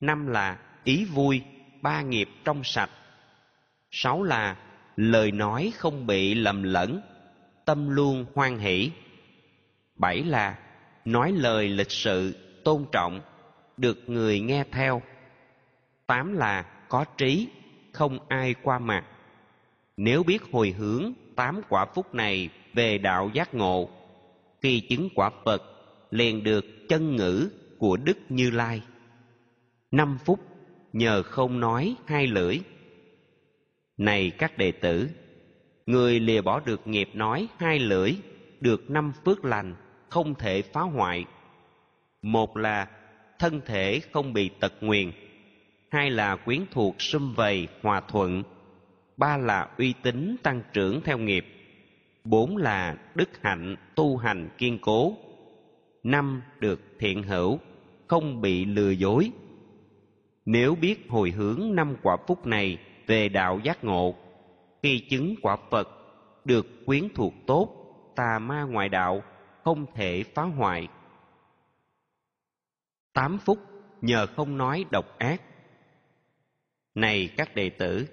Năm 0.00 0.26
là 0.26 0.58
ý 0.84 1.04
vui 1.04 1.42
ba 1.84 2.02
nghiệp 2.02 2.28
trong 2.44 2.64
sạch. 2.64 2.90
Sáu 3.90 4.22
là 4.22 4.56
lời 4.96 5.32
nói 5.32 5.72
không 5.76 6.06
bị 6.06 6.34
lầm 6.34 6.62
lẫn, 6.62 7.00
tâm 7.64 7.88
luôn 7.88 8.26
hoan 8.34 8.58
hỷ. 8.58 8.90
Bảy 9.96 10.24
là 10.24 10.58
nói 11.04 11.32
lời 11.32 11.68
lịch 11.68 11.90
sự, 11.90 12.36
tôn 12.64 12.84
trọng, 12.92 13.20
được 13.76 13.98
người 14.06 14.40
nghe 14.40 14.64
theo. 14.72 15.02
Tám 16.06 16.32
là 16.32 16.62
có 16.88 17.04
trí, 17.16 17.48
không 17.92 18.18
ai 18.28 18.54
qua 18.62 18.78
mặt. 18.78 19.04
Nếu 19.96 20.22
biết 20.22 20.42
hồi 20.52 20.74
hướng 20.78 21.12
tám 21.36 21.60
quả 21.68 21.86
phúc 21.94 22.14
này 22.14 22.48
về 22.72 22.98
đạo 22.98 23.30
giác 23.34 23.54
ngộ, 23.54 23.88
khi 24.62 24.80
chứng 24.80 25.08
quả 25.14 25.30
phật, 25.44 25.62
liền 26.10 26.44
được 26.44 26.64
chân 26.88 27.16
ngữ 27.16 27.48
của 27.78 27.96
đức 27.96 28.18
như 28.28 28.50
lai. 28.50 28.82
Năm 29.90 30.18
phút 30.24 30.53
nhờ 30.94 31.22
không 31.22 31.60
nói 31.60 31.96
hai 32.06 32.26
lưỡi. 32.26 32.58
Này 33.96 34.30
các 34.38 34.58
đệ 34.58 34.72
tử, 34.72 35.08
người 35.86 36.20
lìa 36.20 36.40
bỏ 36.40 36.60
được 36.60 36.86
nghiệp 36.86 37.08
nói 37.14 37.48
hai 37.58 37.78
lưỡi, 37.78 38.12
được 38.60 38.90
năm 38.90 39.12
phước 39.24 39.44
lành, 39.44 39.74
không 40.08 40.34
thể 40.34 40.62
phá 40.62 40.80
hoại. 40.80 41.24
Một 42.22 42.56
là 42.56 42.88
thân 43.38 43.60
thể 43.66 44.00
không 44.12 44.32
bị 44.32 44.50
tật 44.60 44.72
nguyền, 44.80 45.12
hai 45.90 46.10
là 46.10 46.36
quyến 46.36 46.60
thuộc 46.70 47.02
sum 47.02 47.34
vầy 47.34 47.68
hòa 47.82 48.00
thuận, 48.00 48.42
ba 49.16 49.36
là 49.36 49.68
uy 49.78 49.94
tín 50.02 50.36
tăng 50.42 50.62
trưởng 50.72 51.00
theo 51.04 51.18
nghiệp, 51.18 51.46
bốn 52.24 52.56
là 52.56 52.96
đức 53.14 53.28
hạnh 53.42 53.76
tu 53.94 54.16
hành 54.16 54.48
kiên 54.58 54.78
cố, 54.78 55.16
năm 56.02 56.42
được 56.60 56.80
thiện 56.98 57.22
hữu, 57.22 57.58
không 58.06 58.40
bị 58.40 58.64
lừa 58.64 58.90
dối 58.90 59.30
nếu 60.44 60.74
biết 60.74 61.06
hồi 61.08 61.30
hướng 61.30 61.74
năm 61.74 61.96
quả 62.02 62.16
phúc 62.26 62.46
này 62.46 62.78
về 63.06 63.28
đạo 63.28 63.60
giác 63.62 63.84
ngộ, 63.84 64.14
khi 64.82 65.06
chứng 65.10 65.34
quả 65.42 65.56
phật 65.70 65.88
được 66.44 66.66
quyến 66.86 67.08
thuộc 67.14 67.34
tốt, 67.46 67.68
tà 68.16 68.38
ma 68.38 68.62
ngoại 68.62 68.88
đạo 68.88 69.22
không 69.64 69.86
thể 69.94 70.24
phá 70.34 70.42
hoại. 70.42 70.88
Tám 73.12 73.38
phúc 73.38 73.58
nhờ 74.00 74.26
không 74.36 74.58
nói 74.58 74.84
độc 74.90 75.18
ác. 75.18 75.40
Này 76.94 77.30
các 77.36 77.54
đệ 77.54 77.70
tử, 77.70 78.06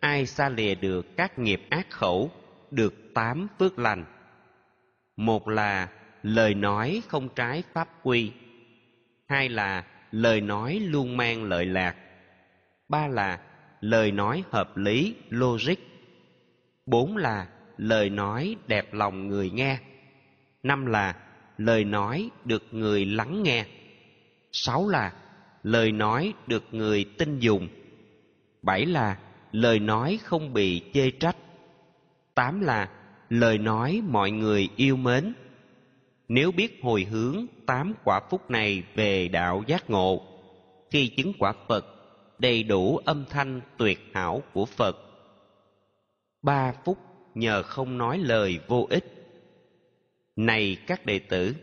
ai 0.00 0.26
xa 0.26 0.48
lìa 0.48 0.74
được 0.74 1.16
các 1.16 1.38
nghiệp 1.38 1.62
ác 1.70 1.90
khẩu, 1.90 2.30
được 2.70 2.94
tám 3.14 3.46
phước 3.58 3.78
lành? 3.78 4.04
Một 5.16 5.48
là 5.48 5.88
lời 6.22 6.54
nói 6.54 7.02
không 7.08 7.28
trái 7.28 7.62
pháp 7.72 7.88
quy, 8.02 8.32
hai 9.26 9.48
là 9.48 9.84
lời 10.10 10.40
nói 10.40 10.80
luôn 10.80 11.16
mang 11.16 11.44
lợi 11.44 11.66
lạc. 11.66 11.96
Ba 12.88 13.06
là, 13.06 13.38
lời 13.80 14.12
nói 14.12 14.44
hợp 14.50 14.76
lý, 14.76 15.14
logic. 15.28 15.76
Bốn 16.86 17.16
là, 17.16 17.46
lời 17.76 18.10
nói 18.10 18.56
đẹp 18.66 18.94
lòng 18.94 19.28
người 19.28 19.50
nghe. 19.50 19.78
Năm 20.62 20.86
là, 20.86 21.16
lời 21.58 21.84
nói 21.84 22.30
được 22.44 22.62
người 22.70 23.04
lắng 23.04 23.42
nghe. 23.42 23.64
Sáu 24.52 24.88
là, 24.88 25.12
lời 25.62 25.92
nói 25.92 26.32
được 26.46 26.64
người 26.70 27.04
tin 27.18 27.38
dùng. 27.38 27.68
Bảy 28.62 28.86
là, 28.86 29.18
lời 29.52 29.78
nói 29.78 30.18
không 30.24 30.52
bị 30.52 30.82
chê 30.94 31.10
trách. 31.10 31.36
Tám 32.34 32.60
là, 32.60 32.88
lời 33.30 33.58
nói 33.58 34.02
mọi 34.08 34.30
người 34.30 34.68
yêu 34.76 34.96
mến 34.96 35.32
nếu 36.30 36.52
biết 36.52 36.80
hồi 36.82 37.06
hướng 37.10 37.46
tám 37.66 37.94
quả 38.04 38.20
phúc 38.30 38.50
này 38.50 38.82
về 38.94 39.28
đạo 39.28 39.62
giác 39.66 39.90
ngộ, 39.90 40.22
khi 40.90 41.08
chứng 41.08 41.32
quả 41.38 41.52
phật, 41.68 41.86
đầy 42.38 42.62
đủ 42.62 42.96
âm 42.96 43.24
thanh 43.30 43.60
tuyệt 43.76 44.00
hảo 44.14 44.42
của 44.52 44.64
phật. 44.64 44.96
Ba 46.42 46.72
phúc 46.84 46.98
nhờ 47.34 47.62
không 47.62 47.98
nói 47.98 48.18
lời 48.18 48.60
vô 48.66 48.86
ích. 48.90 49.04
Này 50.36 50.76
các 50.86 51.06
đệ 51.06 51.18
tử, 51.18 51.54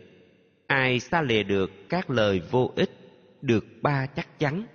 ai 0.68 1.00
xa 1.00 1.22
lìa 1.22 1.44
được 1.44 1.72
các 1.90 2.10
lời 2.10 2.42
vô 2.52 2.72
ích 2.76 2.92
được 3.42 3.66
ba 3.82 4.06
chắc 4.06 4.40
chắn. 4.40 4.66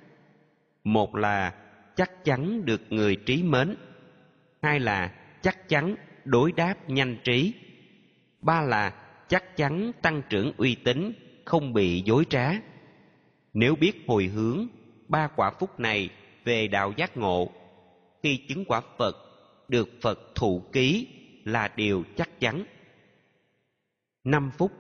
Một 0.84 1.14
là 1.14 1.54
chắc 1.96 2.24
chắn 2.24 2.64
được 2.64 2.80
người 2.90 3.16
trí 3.16 3.42
mến, 3.42 3.76
hai 4.62 4.80
là 4.80 5.14
chắc 5.42 5.68
chắn 5.68 5.96
đối 6.24 6.52
đáp 6.52 6.74
nhanh 6.90 7.16
trí, 7.24 7.54
ba 8.40 8.62
là 8.62 9.01
chắc 9.32 9.56
chắn 9.56 9.92
tăng 10.02 10.22
trưởng 10.28 10.52
uy 10.56 10.74
tín, 10.74 11.12
không 11.44 11.72
bị 11.72 12.02
dối 12.06 12.24
trá. 12.30 12.52
Nếu 13.54 13.76
biết 13.76 14.04
hồi 14.06 14.24
hướng 14.24 14.66
ba 15.08 15.28
quả 15.36 15.50
phúc 15.50 15.80
này 15.80 16.10
về 16.44 16.68
đạo 16.68 16.92
giác 16.96 17.16
ngộ, 17.16 17.50
khi 18.22 18.36
chứng 18.48 18.64
quả 18.64 18.80
phật, 18.98 19.16
được 19.68 19.88
phật 20.02 20.34
thụ 20.34 20.62
ký 20.72 21.06
là 21.44 21.72
điều 21.76 22.04
chắc 22.16 22.40
chắn. 22.40 22.64
Năm 24.24 24.50
phút, 24.58 24.72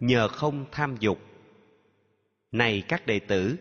nhờ 0.00 0.28
không 0.28 0.64
tham 0.72 0.96
dục. 1.00 1.18
Này 2.52 2.82
các 2.88 3.06
đệ 3.06 3.18
tử, 3.18 3.56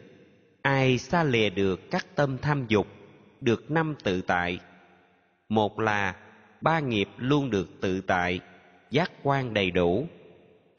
ai 0.61 0.97
xa 0.97 1.23
lìa 1.23 1.49
được 1.49 1.91
các 1.91 2.05
tâm 2.15 2.37
tham 2.41 2.65
dục, 2.67 2.87
được 3.41 3.71
năm 3.71 3.95
tự 4.03 4.21
tại? 4.21 4.59
Một 5.49 5.79
là, 5.79 6.15
ba 6.61 6.79
nghiệp 6.79 7.09
luôn 7.17 7.49
được 7.49 7.81
tự 7.81 8.01
tại, 8.01 8.39
giác 8.91 9.11
quan 9.23 9.53
đầy 9.53 9.71
đủ 9.71 10.07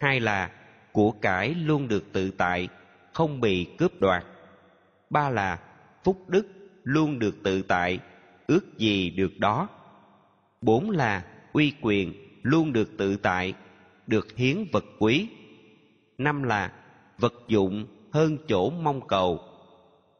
hai 0.00 0.20
là 0.20 0.50
của 0.92 1.10
cải 1.10 1.54
luôn 1.54 1.88
được 1.88 2.12
tự 2.12 2.30
tại, 2.30 2.68
không 3.12 3.40
bị 3.40 3.66
cướp 3.78 4.00
đoạt. 4.00 4.24
Ba 5.10 5.30
là 5.30 5.58
phúc 6.04 6.28
đức 6.28 6.46
luôn 6.84 7.18
được 7.18 7.42
tự 7.42 7.62
tại, 7.62 7.98
ước 8.46 8.78
gì 8.78 9.10
được 9.10 9.38
đó. 9.38 9.68
Bốn 10.60 10.90
là 10.90 11.24
uy 11.52 11.72
quyền 11.80 12.12
luôn 12.42 12.72
được 12.72 12.90
tự 12.98 13.16
tại, 13.16 13.54
được 14.06 14.36
hiến 14.36 14.56
vật 14.72 14.84
quý. 14.98 15.28
Năm 16.18 16.42
là 16.42 16.72
vật 17.18 17.34
dụng 17.48 17.86
hơn 18.12 18.38
chỗ 18.48 18.70
mong 18.70 19.06
cầu, 19.08 19.40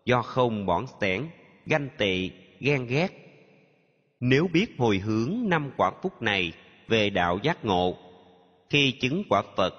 do 0.04 0.22
không 0.22 0.66
bỏn 0.66 0.84
sẻn 1.00 1.26
ganh 1.66 1.88
tị, 1.98 2.30
ghen 2.60 2.86
ghét. 2.86 3.08
Nếu 4.20 4.48
biết 4.52 4.66
hồi 4.78 4.98
hướng 4.98 5.34
năm 5.42 5.70
quả 5.76 5.90
phúc 6.02 6.22
này 6.22 6.52
về 6.88 7.10
đạo 7.10 7.38
giác 7.42 7.64
ngộ 7.64 7.96
khi 8.70 8.92
chứng 8.92 9.22
quả 9.28 9.42
phật, 9.56 9.74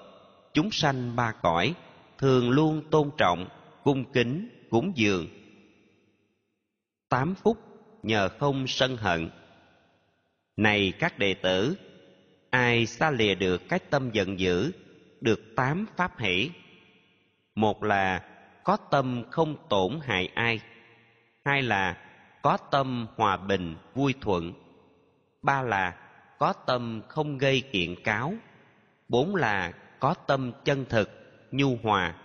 chúng 0.53 0.71
sanh 0.71 1.15
ba 1.15 1.31
cõi 1.31 1.74
thường 2.17 2.50
luôn 2.50 2.81
tôn 2.91 3.10
trọng, 3.17 3.48
cung 3.83 4.12
kính, 4.13 4.50
cúng 4.69 4.91
dường. 4.95 5.27
Tám 7.10 7.36
phúc 7.36 7.57
nhờ 8.03 8.29
không 8.39 8.67
sân 8.67 8.98
hận. 8.98 9.29
Này 10.57 10.93
các 11.00 11.19
đệ 11.19 11.33
tử, 11.33 11.75
ai 12.50 12.86
xa 12.86 13.12
lìa 13.12 13.36
được 13.36 13.62
cái 13.69 13.79
tâm 13.79 14.12
giận 14.12 14.39
dữ, 14.39 14.71
được 15.21 15.41
tám 15.55 15.86
pháp 15.98 16.19
hỷ? 16.19 16.50
Một 17.55 17.83
là 17.83 18.25
có 18.63 18.77
tâm 18.77 19.24
không 19.31 19.55
tổn 19.69 20.00
hại 20.03 20.27
ai. 20.36 20.60
Hai 21.45 21.62
là 21.62 21.98
có 22.41 22.57
tâm 22.71 23.07
hòa 23.15 23.38
bình, 23.38 23.75
vui 23.93 24.13
thuận. 24.21 24.53
Ba 25.41 25.62
là 25.62 25.98
có 26.39 26.53
tâm 26.53 27.01
không 27.07 27.38
gây 27.38 27.62
kiện 27.62 28.03
cáo 28.03 28.33
bốn 29.12 29.36
là 29.36 29.74
có 30.00 30.13
tâm 30.13 30.51
chân 30.65 30.86
thực, 30.89 31.10
nhu 31.51 31.77
hòa. 31.84 32.15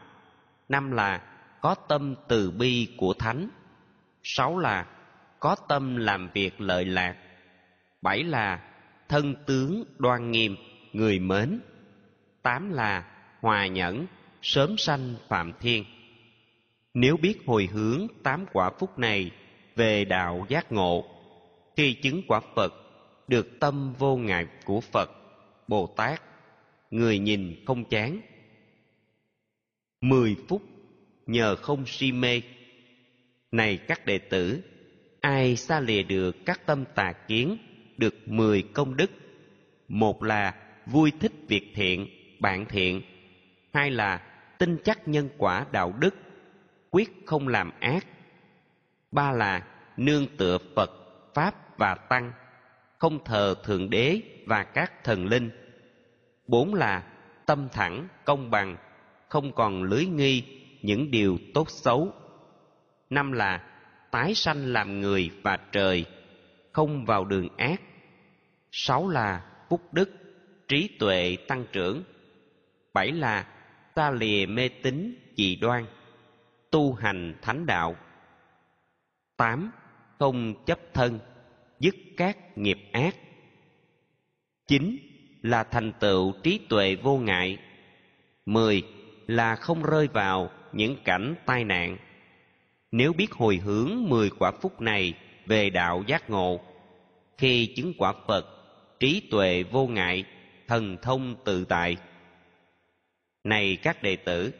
Năm 0.68 0.92
là 0.92 1.22
có 1.60 1.74
tâm 1.74 2.14
từ 2.28 2.50
bi 2.50 2.94
của 2.96 3.14
thánh. 3.14 3.48
Sáu 4.22 4.58
là 4.58 4.86
có 5.40 5.56
tâm 5.68 5.96
làm 5.96 6.30
việc 6.34 6.60
lợi 6.60 6.84
lạc. 6.84 7.16
Bảy 8.02 8.24
là 8.24 8.60
thân 9.08 9.34
tướng 9.46 9.84
đoan 9.98 10.30
nghiêm, 10.30 10.56
người 10.92 11.18
mến. 11.18 11.60
Tám 12.42 12.72
là 12.72 13.04
hòa 13.40 13.66
nhẫn, 13.66 14.06
sớm 14.42 14.76
sanh 14.76 15.14
phạm 15.28 15.52
thiên. 15.60 15.84
Nếu 16.94 17.16
biết 17.16 17.38
hồi 17.46 17.68
hướng 17.72 18.06
tám 18.22 18.44
quả 18.52 18.70
phúc 18.78 18.98
này 18.98 19.30
về 19.76 20.04
đạo 20.04 20.46
giác 20.48 20.72
ngộ, 20.72 21.04
khi 21.76 21.94
chứng 21.94 22.22
quả 22.28 22.40
phật, 22.54 22.72
được 23.28 23.60
tâm 23.60 23.94
vô 23.98 24.16
ngại 24.16 24.46
của 24.64 24.80
phật, 24.80 25.10
bồ 25.68 25.94
tát 25.96 26.20
người 26.90 27.18
nhìn 27.18 27.64
không 27.66 27.84
chán. 27.84 28.20
Mười 30.00 30.36
phút 30.48 30.62
nhờ 31.26 31.56
không 31.56 31.86
si 31.86 32.12
mê. 32.12 32.42
Này 33.52 33.76
các 33.76 34.06
đệ 34.06 34.18
tử, 34.18 34.62
ai 35.20 35.56
xa 35.56 35.80
lìa 35.80 36.02
được 36.02 36.36
các 36.46 36.66
tâm 36.66 36.84
tà 36.94 37.12
kiến, 37.12 37.58
được 37.96 38.14
mười 38.28 38.62
công 38.62 38.96
đức? 38.96 39.10
Một 39.88 40.22
là 40.22 40.54
vui 40.86 41.12
thích 41.20 41.32
việc 41.48 41.72
thiện 41.74 42.08
bạn 42.40 42.66
thiện. 42.68 43.02
Hai 43.72 43.90
là 43.90 44.18
tin 44.58 44.76
chắc 44.84 45.08
nhân 45.08 45.28
quả 45.38 45.66
đạo 45.72 45.94
đức, 46.00 46.14
quyết 46.90 47.10
không 47.26 47.48
làm 47.48 47.70
ác. 47.80 48.06
Ba 49.12 49.32
là 49.32 49.66
nương 49.96 50.26
tựa 50.36 50.58
phật, 50.76 50.90
pháp 51.34 51.78
và 51.78 51.94
tăng, 51.94 52.32
không 52.98 53.24
thờ 53.24 53.54
thượng 53.64 53.90
đế 53.90 54.20
và 54.46 54.64
các 54.64 55.04
thần 55.04 55.26
linh 55.26 55.50
bốn 56.46 56.74
là 56.74 57.02
tâm 57.46 57.68
thẳng, 57.72 58.08
công 58.24 58.50
bằng, 58.50 58.76
không 59.28 59.52
còn 59.52 59.82
lưới 59.82 60.06
nghi, 60.06 60.44
những 60.82 61.10
điều 61.10 61.38
tốt 61.54 61.70
xấu. 61.70 62.12
Năm 63.10 63.32
là 63.32 63.70
tái 64.10 64.34
sanh 64.34 64.72
làm 64.72 65.00
người 65.00 65.30
và 65.42 65.58
trời, 65.72 66.04
không 66.72 67.04
vào 67.04 67.24
đường 67.24 67.48
ác. 67.56 67.80
Sáu 68.70 69.08
là 69.08 69.46
phúc 69.68 69.80
đức, 69.92 70.10
trí 70.68 70.88
tuệ 70.98 71.36
tăng 71.48 71.64
trưởng. 71.72 72.02
Bảy 72.94 73.12
là 73.12 73.46
ta 73.94 74.10
lìa 74.10 74.46
mê 74.46 74.68
tín, 74.68 75.16
dị 75.36 75.56
đoan, 75.56 75.86
tu 76.70 76.92
hành 76.92 77.34
thánh 77.42 77.66
đạo. 77.66 77.96
Tám, 79.36 79.70
không 80.18 80.64
chấp 80.64 80.78
thân, 80.94 81.18
dứt 81.78 81.94
các 82.16 82.58
nghiệp 82.58 82.78
ác. 82.92 83.16
Chín 84.66 84.96
là 85.46 85.64
thành 85.64 85.92
tựu 86.00 86.32
trí 86.42 86.60
tuệ 86.68 86.94
vô 86.94 87.18
ngại. 87.18 87.58
Mười 88.46 88.82
là 89.26 89.56
không 89.56 89.82
rơi 89.82 90.08
vào 90.08 90.50
những 90.72 90.96
cảnh 91.04 91.34
tai 91.46 91.64
nạn. 91.64 91.96
Nếu 92.92 93.12
biết 93.12 93.32
hồi 93.32 93.56
hướng 93.56 93.90
mười 94.08 94.30
quả 94.30 94.52
phúc 94.62 94.80
này 94.80 95.14
về 95.46 95.70
đạo 95.70 96.04
giác 96.06 96.30
ngộ, 96.30 96.60
khi 97.38 97.66
chứng 97.66 97.92
quả 97.98 98.12
phật, 98.26 98.46
trí 99.00 99.22
tuệ 99.30 99.62
vô 99.62 99.86
ngại, 99.86 100.24
thần 100.66 100.96
thông 101.02 101.34
tự 101.44 101.64
tại. 101.64 101.96
Này 103.44 103.76
các 103.82 104.02
đệ 104.02 104.16
tử, 104.16 104.52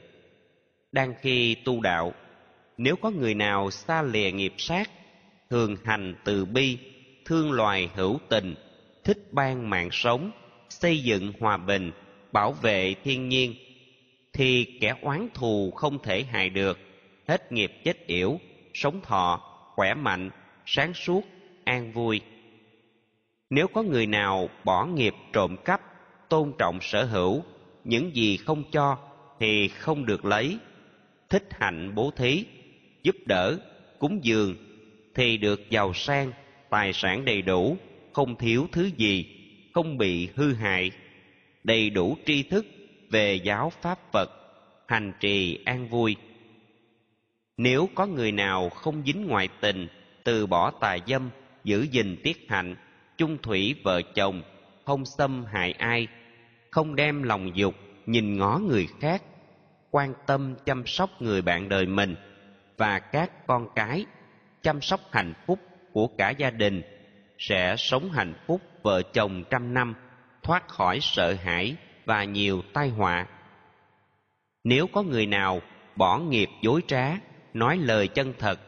đang 0.93 1.15
khi 1.21 1.55
tu 1.55 1.81
đạo, 1.81 2.13
nếu 2.77 2.97
có 2.97 3.11
người 3.11 3.35
nào 3.35 3.71
xa 3.71 4.03
lìa 4.03 4.31
nghiệp 4.31 4.55
sát, 4.59 4.91
thường 5.51 5.77
hành 5.85 6.15
từ 6.25 6.45
bi, 6.45 6.79
thương 7.25 7.53
loài 7.53 7.91
hữu 7.95 8.19
tình, 8.29 8.55
thích 9.05 9.19
ban 9.33 9.71
mạng 9.71 9.89
sống 9.93 10.31
xây 10.69 11.03
dựng 11.03 11.33
hòa 11.41 11.57
bình, 11.57 11.93
bảo 12.33 12.53
vệ 12.53 12.95
thiên 13.05 13.29
nhiên, 13.29 13.55
thì 14.33 14.79
kẻ 14.81 14.95
oán 15.01 15.29
thù 15.35 15.71
không 15.71 15.99
thể 16.03 16.23
hại 16.23 16.51
được. 16.51 16.79
Hết 17.29 17.53
nghiệp 17.53 17.73
chết 17.85 18.07
yểu, 18.07 18.41
sống 18.75 19.01
thọ, 19.03 19.41
khỏe 19.75 19.95
mạnh, 19.95 20.31
sáng 20.67 20.95
suốt, 20.95 21.25
an 21.65 21.93
vui. 21.93 22.21
Nếu 23.51 23.69
có 23.69 23.83
người 23.83 24.07
nào 24.07 24.49
bỏ 24.65 24.87
nghiệp 24.87 25.15
trộm 25.33 25.57
cắp, 25.65 25.81
tôn 26.29 26.53
trọng 26.59 26.79
sở 26.81 27.05
hữu, 27.05 27.43
những 27.85 28.17
gì 28.17 28.37
không 28.37 28.63
cho 28.73 28.99
thì 29.41 29.69
không 29.69 30.07
được 30.07 30.25
lấy. 30.25 30.59
Thích 31.29 31.49
hạnh 31.51 31.95
bố 31.95 32.11
thí, 32.17 32.45
giúp 33.03 33.17
đỡ, 33.27 33.59
cúng 33.99 34.25
dường 34.25 34.57
thì 35.15 35.37
được 35.37 35.71
giàu 35.71 35.95
sang, 35.95 36.33
tài 36.71 36.93
sản 36.93 37.25
đầy 37.25 37.43
đủ, 37.43 37.77
không 38.13 38.37
thiếu 38.37 38.69
thứ 38.73 38.91
gì 38.97 39.36
không 39.77 39.99
bị 39.99 40.29
hư 40.35 40.55
hại, 40.55 40.91
đầy 41.65 41.91
đủ 41.91 42.17
tri 42.27 42.43
thức 42.43 42.67
về 43.11 43.35
giáo 43.35 43.73
pháp 43.81 43.99
phật, 44.13 44.31
hành 44.87 45.13
trì 45.21 45.59
an 45.65 45.89
vui. 45.89 46.17
Nếu 47.57 47.89
có 47.95 48.07
người 48.07 48.33
nào 48.33 48.69
không 48.69 49.03
dính 49.07 49.27
ngoại 49.27 49.49
tình, 49.61 49.89
từ 50.25 50.47
bỏ 50.47 50.71
tà 50.71 50.99
dâm, 51.07 51.31
giữ 51.65 51.87
gìn 51.91 52.17
tiết 52.23 52.47
hạnh, 52.49 52.77
chung 53.17 53.39
thủy 53.43 53.75
vợ 53.85 54.03
chồng, 54.15 54.43
không 54.85 55.05
xâm 55.05 55.45
hại 55.45 55.73
ai, 55.73 56.07
không 56.71 56.97
đem 56.97 57.23
lòng 57.23 57.57
dục, 57.57 57.75
nhìn 58.07 58.39
ngó 58.39 58.59
người 58.59 58.87
khác, 59.01 59.23
quan 59.91 60.15
tâm 60.27 60.55
chăm 60.65 60.87
sóc 60.87 61.11
người 61.23 61.43
bạn 61.43 61.69
đời 61.69 61.87
mình 61.87 62.17
và 62.77 62.99
các 62.99 63.47
con 63.47 63.69
cái, 63.75 64.05
chăm 64.63 64.81
sóc 64.81 65.01
hạnh 65.13 65.35
phúc 65.47 65.59
của 65.93 66.09
cả 66.19 66.31
gia 66.31 66.51
đình 66.51 66.83
sẽ 67.39 67.75
sống 67.79 68.11
hạnh 68.11 68.35
phúc 68.47 68.61
vợ 68.87 69.03
chồng 69.03 69.45
trăm 69.51 69.75
năm, 69.75 69.95
thoát 70.43 70.69
khỏi 70.69 70.99
sợ 71.01 71.33
hãi 71.33 71.77
và 72.05 72.25
nhiều 72.25 72.63
tai 72.73 72.89
họa. 72.89 73.27
Nếu 74.65 74.87
có 74.87 75.03
người 75.03 75.27
nào 75.27 75.61
bỏ 75.97 76.19
nghiệp 76.19 76.49
dối 76.63 76.81
trá, 76.87 77.19
nói 77.55 77.79
lời 77.79 78.09
chân 78.09 78.35
thật, 78.39 78.61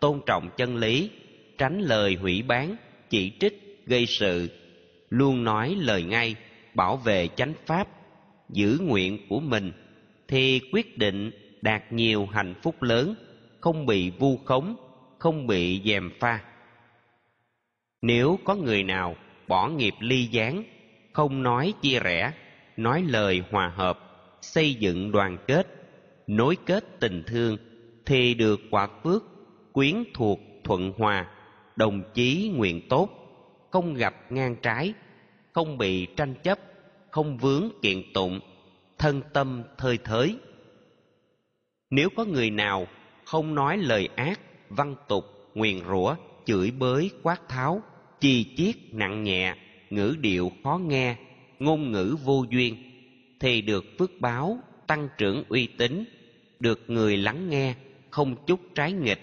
tôn 0.00 0.20
trọng 0.26 0.50
chân 0.56 0.76
lý, 0.76 1.10
tránh 1.58 1.80
lời 1.80 2.14
hủy 2.14 2.42
bán, 2.42 2.76
chỉ 3.10 3.32
trích, 3.40 3.84
gây 3.86 4.06
sự, 4.06 4.50
luôn 5.10 5.44
nói 5.44 5.76
lời 5.78 6.02
ngay, 6.02 6.36
bảo 6.74 6.96
vệ 6.96 7.28
chánh 7.28 7.52
pháp, 7.66 7.88
giữ 8.48 8.78
nguyện 8.82 9.28
của 9.28 9.40
mình, 9.40 9.72
thì 10.28 10.60
quyết 10.72 10.98
định 10.98 11.30
đạt 11.62 11.92
nhiều 11.92 12.26
hạnh 12.26 12.54
phúc 12.62 12.82
lớn, 12.82 13.14
không 13.60 13.86
bị 13.86 14.10
vu 14.10 14.36
khống, 14.44 14.76
không 15.18 15.46
bị 15.46 15.82
dèm 15.84 16.10
pha. 16.20 16.40
Nếu 18.02 18.38
có 18.44 18.54
người 18.54 18.82
nào 18.82 19.16
bỏ 19.48 19.68
nghiệp 19.68 19.94
ly 20.00 20.26
gián, 20.26 20.64
không 21.12 21.42
nói 21.42 21.74
chia 21.82 22.00
rẽ, 22.00 22.32
nói 22.76 23.04
lời 23.08 23.42
hòa 23.50 23.72
hợp, 23.76 23.98
xây 24.40 24.74
dựng 24.74 25.12
đoàn 25.12 25.38
kết, 25.46 25.66
nối 26.26 26.56
kết 26.66 27.00
tình 27.00 27.22
thương 27.26 27.56
thì 28.06 28.34
được 28.34 28.60
quả 28.70 28.88
phước, 29.04 29.24
quyến 29.72 30.04
thuộc 30.14 30.40
thuận 30.64 30.92
hòa, 30.98 31.26
đồng 31.76 32.02
chí 32.14 32.52
nguyện 32.54 32.88
tốt, 32.88 33.10
không 33.70 33.94
gặp 33.94 34.14
ngang 34.32 34.56
trái, 34.62 34.94
không 35.52 35.78
bị 35.78 36.06
tranh 36.16 36.34
chấp, 36.42 36.58
không 37.10 37.38
vướng 37.38 37.68
kiện 37.82 38.02
tụng, 38.14 38.40
thân 38.98 39.22
tâm 39.32 39.62
thơi 39.78 39.98
thới. 40.04 40.38
Nếu 41.90 42.08
có 42.16 42.24
người 42.24 42.50
nào 42.50 42.86
không 43.24 43.54
nói 43.54 43.76
lời 43.76 44.08
ác, 44.16 44.40
văn 44.68 44.94
tục, 45.08 45.24
nguyền 45.54 45.80
rủa, 45.88 46.16
chửi 46.44 46.70
bới, 46.70 47.10
quát 47.22 47.48
tháo 47.48 47.82
chi 48.20 48.54
chiết 48.56 48.76
nặng 48.92 49.22
nhẹ, 49.22 49.54
ngữ 49.90 50.16
điệu 50.20 50.52
khó 50.64 50.80
nghe, 50.86 51.16
ngôn 51.58 51.92
ngữ 51.92 52.16
vô 52.24 52.44
duyên, 52.50 52.76
thì 53.40 53.62
được 53.62 53.84
phước 53.98 54.10
báo, 54.20 54.58
tăng 54.86 55.08
trưởng 55.18 55.44
uy 55.48 55.66
tín, 55.66 56.04
được 56.60 56.84
người 56.86 57.16
lắng 57.16 57.50
nghe, 57.50 57.74
không 58.10 58.36
chút 58.46 58.60
trái 58.74 58.92
nghịch, 58.92 59.20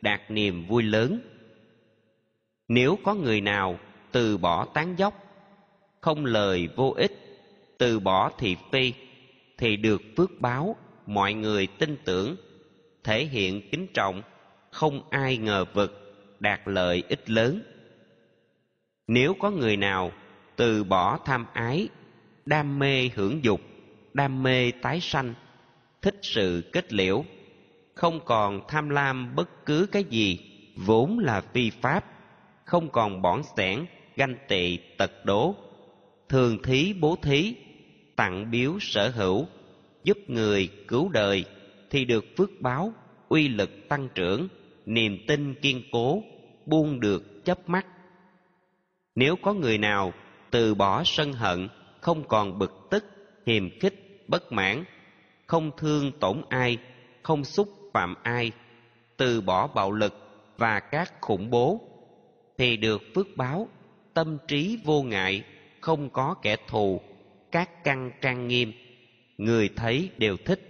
đạt 0.00 0.20
niềm 0.30 0.66
vui 0.66 0.82
lớn. 0.82 1.20
Nếu 2.68 2.98
có 3.04 3.14
người 3.14 3.40
nào 3.40 3.78
từ 4.12 4.36
bỏ 4.36 4.64
tán 4.64 4.94
dốc, 4.98 5.14
không 6.00 6.24
lời 6.24 6.68
vô 6.76 6.94
ích, 6.96 7.12
từ 7.78 8.00
bỏ 8.00 8.30
thị 8.38 8.56
phi, 8.72 8.92
thì 9.58 9.76
được 9.76 10.02
phước 10.16 10.30
báo, 10.40 10.76
mọi 11.06 11.34
người 11.34 11.66
tin 11.66 11.96
tưởng, 12.04 12.36
thể 13.04 13.24
hiện 13.24 13.70
kính 13.70 13.86
trọng, 13.94 14.22
không 14.70 15.02
ai 15.10 15.36
ngờ 15.36 15.64
vực, 15.74 16.00
đạt 16.40 16.60
lợi 16.64 17.02
ích 17.08 17.30
lớn 17.30 17.62
nếu 19.06 19.34
có 19.34 19.50
người 19.50 19.76
nào 19.76 20.12
từ 20.56 20.84
bỏ 20.84 21.18
tham 21.24 21.46
ái, 21.52 21.88
đam 22.46 22.78
mê 22.78 23.10
hưởng 23.14 23.44
dục, 23.44 23.60
đam 24.12 24.42
mê 24.42 24.70
tái 24.70 25.00
sanh, 25.00 25.34
thích 26.02 26.18
sự 26.22 26.70
kết 26.72 26.92
liễu, 26.92 27.24
không 27.94 28.20
còn 28.24 28.60
tham 28.68 28.88
lam 28.88 29.34
bất 29.36 29.66
cứ 29.66 29.86
cái 29.92 30.04
gì, 30.04 30.38
vốn 30.76 31.18
là 31.18 31.40
phi 31.40 31.70
pháp, 31.70 32.04
không 32.64 32.88
còn 32.88 33.22
bỏn 33.22 33.40
sẻn 33.56 33.86
ganh 34.16 34.36
tị, 34.48 34.78
tật 34.98 35.24
đố, 35.24 35.54
thường 36.28 36.62
thí, 36.62 36.94
bố 37.00 37.16
thí, 37.22 37.54
tặng 38.16 38.50
biếu 38.50 38.78
sở 38.80 39.08
hữu, 39.08 39.46
giúp 40.04 40.18
người 40.28 40.68
cứu 40.88 41.08
đời, 41.08 41.44
thì 41.90 42.04
được 42.04 42.24
phước 42.36 42.50
báo, 42.60 42.92
uy 43.28 43.48
lực 43.48 43.70
tăng 43.88 44.08
trưởng, 44.14 44.48
niềm 44.86 45.18
tin 45.28 45.54
kiên 45.54 45.82
cố, 45.92 46.22
buông 46.66 47.00
được 47.00 47.44
chấp 47.44 47.68
mắt 47.68 47.86
nếu 49.14 49.36
có 49.36 49.52
người 49.54 49.78
nào 49.78 50.12
từ 50.50 50.74
bỏ 50.74 51.02
sân 51.04 51.32
hận, 51.32 51.68
không 52.00 52.28
còn 52.28 52.58
bực 52.58 52.72
tức, 52.90 53.04
hiềm 53.46 53.70
khích, 53.80 54.24
bất 54.28 54.52
mãn, 54.52 54.84
không 55.46 55.70
thương 55.76 56.12
tổn 56.20 56.42
ai, 56.48 56.78
không 57.22 57.44
xúc 57.44 57.68
phạm 57.92 58.14
ai, 58.22 58.52
từ 59.16 59.40
bỏ 59.40 59.66
bạo 59.66 59.92
lực 59.92 60.14
và 60.58 60.80
các 60.80 61.12
khủng 61.20 61.50
bố, 61.50 61.80
thì 62.58 62.76
được 62.76 63.02
phước 63.14 63.26
báo, 63.36 63.68
tâm 64.14 64.38
trí 64.48 64.78
vô 64.84 65.02
ngại, 65.02 65.42
không 65.80 66.10
có 66.10 66.34
kẻ 66.42 66.56
thù, 66.68 67.00
các 67.52 67.84
căn 67.84 68.10
trang 68.20 68.48
nghiêm, 68.48 68.72
người 69.38 69.70
thấy 69.76 70.10
đều 70.18 70.36
thích. 70.36 70.60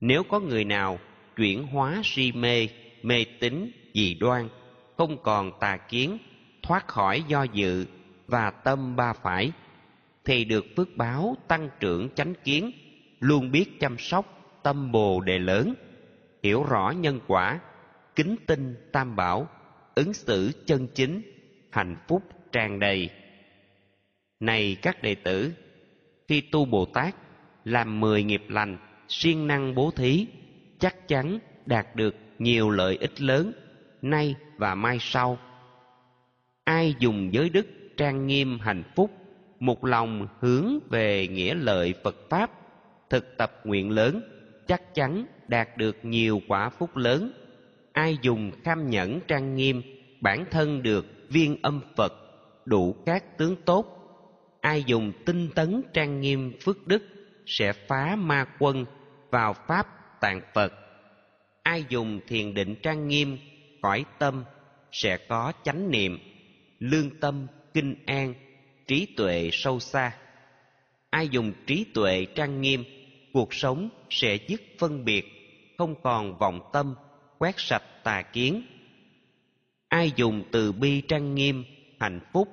Nếu 0.00 0.22
có 0.22 0.40
người 0.40 0.64
nào 0.64 0.98
chuyển 1.36 1.66
hóa 1.66 2.00
si 2.04 2.32
mê 2.32 2.68
mê 3.02 3.24
tín, 3.40 3.70
dị 3.94 4.14
đoan, 4.14 4.48
không 4.96 5.22
còn 5.22 5.50
tà 5.60 5.76
kiến 5.76 6.18
thoát 6.66 6.88
khỏi 6.88 7.22
do 7.28 7.42
dự 7.42 7.86
và 8.26 8.50
tâm 8.50 8.96
ba 8.96 9.12
phải, 9.12 9.52
thì 10.24 10.44
được 10.44 10.64
phước 10.76 10.88
báo 10.96 11.36
tăng 11.48 11.68
trưởng 11.80 12.08
chánh 12.14 12.34
kiến, 12.44 12.72
luôn 13.20 13.50
biết 13.50 13.80
chăm 13.80 13.98
sóc 13.98 14.26
tâm 14.62 14.92
bồ 14.92 15.20
đề 15.20 15.38
lớn, 15.38 15.74
hiểu 16.42 16.64
rõ 16.64 16.90
nhân 16.90 17.20
quả, 17.26 17.60
kính 18.16 18.36
tinh 18.46 18.74
tam 18.92 19.16
bảo, 19.16 19.48
ứng 19.94 20.12
xử 20.12 20.52
chân 20.66 20.88
chính, 20.94 21.22
hạnh 21.70 21.96
phúc 22.08 22.22
tràn 22.52 22.78
đầy. 22.78 23.10
Này 24.40 24.76
các 24.82 25.02
đệ 25.02 25.14
tử, 25.14 25.52
khi 26.28 26.40
tu 26.40 26.64
bồ 26.64 26.84
tát 26.84 27.14
làm 27.64 28.00
mười 28.00 28.22
nghiệp 28.22 28.44
lành 28.48 28.78
siêng 29.08 29.46
năng 29.46 29.74
bố 29.74 29.90
thí, 29.90 30.26
chắc 30.78 31.08
chắn 31.08 31.38
đạt 31.66 31.96
được 31.96 32.14
nhiều 32.38 32.70
lợi 32.70 32.96
ích 32.96 33.20
lớn 33.22 33.52
nay 34.02 34.34
và 34.56 34.74
mai 34.74 34.98
sau 35.00 35.38
ai 36.66 36.94
dùng 36.98 37.32
giới 37.32 37.48
đức 37.48 37.66
trang 37.96 38.26
nghiêm 38.26 38.58
hạnh 38.58 38.82
phúc, 38.96 39.10
một 39.60 39.84
lòng 39.84 40.28
hướng 40.40 40.78
về 40.90 41.28
nghĩa 41.28 41.54
lợi 41.54 41.94
phật 42.04 42.16
pháp, 42.30 42.50
thực 43.10 43.36
tập 43.36 43.52
nguyện 43.64 43.90
lớn, 43.90 44.20
chắc 44.66 44.94
chắn 44.94 45.26
đạt 45.48 45.68
được 45.76 45.96
nhiều 46.02 46.40
quả 46.48 46.70
phúc 46.70 46.96
lớn. 46.96 47.32
Ai 47.92 48.18
dùng 48.22 48.50
kham 48.64 48.90
nhẫn 48.90 49.20
trang 49.28 49.54
nghiêm, 49.54 49.82
bản 50.20 50.44
thân 50.50 50.82
được 50.82 51.06
viên 51.28 51.62
âm 51.62 51.80
phật, 51.96 52.12
đủ 52.64 52.96
các 53.06 53.38
tướng 53.38 53.56
tốt. 53.64 53.86
Ai 54.60 54.84
dùng 54.86 55.12
tinh 55.26 55.48
tấn 55.54 55.82
trang 55.92 56.20
nghiêm 56.20 56.52
phước 56.60 56.86
đức 56.86 57.02
sẽ 57.46 57.72
phá 57.72 58.16
ma 58.16 58.46
quân 58.58 58.84
vào 59.30 59.54
pháp 59.66 59.86
tạng 60.20 60.40
phật. 60.54 60.72
Ai 61.62 61.84
dùng 61.88 62.20
thiền 62.28 62.54
định 62.54 62.74
trang 62.82 63.08
nghiêm 63.08 63.38
cõi 63.82 64.04
tâm 64.18 64.44
sẽ 64.92 65.16
có 65.16 65.52
chánh 65.64 65.90
niệm 65.90 66.18
lương 66.80 67.20
tâm, 67.20 67.46
kinh 67.74 67.94
an, 68.06 68.34
trí 68.86 69.06
tuệ 69.16 69.50
sâu 69.52 69.80
xa. 69.80 70.16
Ai 71.10 71.28
dùng 71.28 71.52
trí 71.66 71.84
tuệ 71.94 72.26
trang 72.34 72.60
nghiêm, 72.60 72.84
cuộc 73.32 73.54
sống 73.54 73.88
sẽ 74.10 74.38
dứt 74.48 74.62
phân 74.78 75.04
biệt, 75.04 75.24
không 75.78 75.94
còn 76.02 76.38
vọng 76.38 76.60
tâm, 76.72 76.94
quét 77.38 77.54
sạch 77.58 77.82
tà 78.04 78.22
kiến. 78.22 78.62
Ai 79.88 80.12
dùng 80.16 80.42
từ 80.52 80.72
bi 80.72 81.00
trang 81.00 81.34
nghiêm, 81.34 81.64
hạnh 82.00 82.20
phúc, 82.32 82.48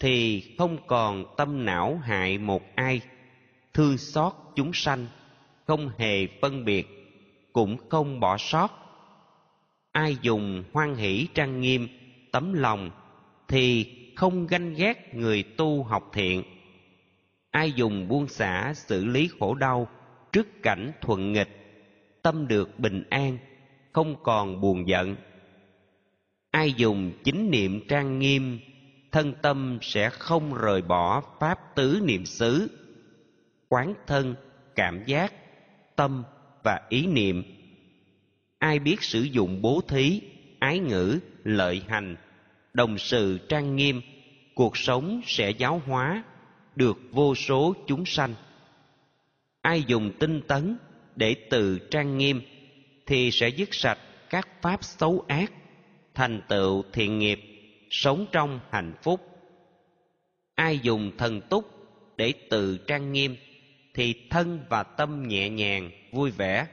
thì 0.00 0.42
không 0.58 0.78
còn 0.86 1.24
tâm 1.36 1.64
não 1.64 2.00
hại 2.04 2.38
một 2.38 2.62
ai. 2.74 3.00
Thương 3.74 3.98
xót 3.98 4.32
chúng 4.56 4.72
sanh, 4.74 5.06
không 5.66 5.90
hề 5.98 6.26
phân 6.40 6.64
biệt, 6.64 6.86
cũng 7.52 7.76
không 7.88 8.20
bỏ 8.20 8.36
sót. 8.38 8.68
Ai 9.92 10.16
dùng 10.22 10.64
hoan 10.72 10.94
hỷ 10.94 11.26
trang 11.34 11.60
nghiêm, 11.60 11.88
tấm 12.32 12.52
lòng 12.52 12.90
thì 13.48 13.94
không 14.16 14.46
ganh 14.46 14.74
ghét 14.74 15.14
người 15.14 15.42
tu 15.42 15.82
học 15.82 16.10
thiện. 16.12 16.42
Ai 17.50 17.72
dùng 17.72 18.08
buông 18.08 18.28
xả 18.28 18.72
xử 18.74 19.04
lý 19.04 19.28
khổ 19.38 19.54
đau 19.54 19.88
trước 20.32 20.62
cảnh 20.62 20.92
thuận 21.00 21.32
nghịch, 21.32 21.48
tâm 22.22 22.48
được 22.48 22.78
bình 22.78 23.02
an, 23.10 23.38
không 23.92 24.16
còn 24.22 24.60
buồn 24.60 24.88
giận. 24.88 25.16
Ai 26.50 26.72
dùng 26.72 27.12
chính 27.24 27.50
niệm 27.50 27.80
trang 27.88 28.18
nghiêm, 28.18 28.58
thân 29.12 29.32
tâm 29.42 29.78
sẽ 29.82 30.10
không 30.10 30.54
rời 30.54 30.82
bỏ 30.82 31.22
pháp 31.40 31.74
tứ 31.74 32.00
niệm 32.04 32.24
xứ. 32.24 32.70
Quán 33.68 33.94
thân, 34.06 34.34
cảm 34.74 35.04
giác, 35.06 35.32
tâm 35.96 36.24
và 36.64 36.80
ý 36.88 37.06
niệm. 37.06 37.42
Ai 38.58 38.78
biết 38.78 39.02
sử 39.02 39.22
dụng 39.22 39.62
bố 39.62 39.80
thí, 39.88 40.22
ái 40.58 40.78
ngữ, 40.78 41.18
lợi 41.44 41.82
hành 41.88 42.16
đồng 42.78 42.98
sự 42.98 43.38
trang 43.48 43.76
nghiêm, 43.76 44.00
cuộc 44.54 44.76
sống 44.76 45.20
sẽ 45.26 45.50
giáo 45.50 45.82
hóa, 45.86 46.24
được 46.76 46.98
vô 47.10 47.34
số 47.34 47.74
chúng 47.86 48.06
sanh. 48.06 48.34
Ai 49.62 49.82
dùng 49.82 50.12
tinh 50.18 50.40
tấn 50.48 50.78
để 51.16 51.34
tự 51.50 51.78
trang 51.90 52.18
nghiêm 52.18 52.42
thì 53.06 53.30
sẽ 53.30 53.48
dứt 53.48 53.74
sạch 53.74 53.98
các 54.30 54.48
pháp 54.62 54.84
xấu 54.84 55.24
ác, 55.28 55.52
thành 56.14 56.40
tựu 56.48 56.82
thiện 56.92 57.18
nghiệp, 57.18 57.40
sống 57.90 58.26
trong 58.32 58.60
hạnh 58.70 58.92
phúc. 59.02 59.20
Ai 60.54 60.78
dùng 60.78 61.12
thần 61.18 61.40
túc 61.40 61.64
để 62.16 62.32
tự 62.50 62.78
trang 62.86 63.12
nghiêm 63.12 63.36
thì 63.94 64.14
thân 64.30 64.60
và 64.68 64.82
tâm 64.82 65.28
nhẹ 65.28 65.50
nhàng, 65.50 65.90
vui 66.12 66.30
vẻ. 66.30 66.66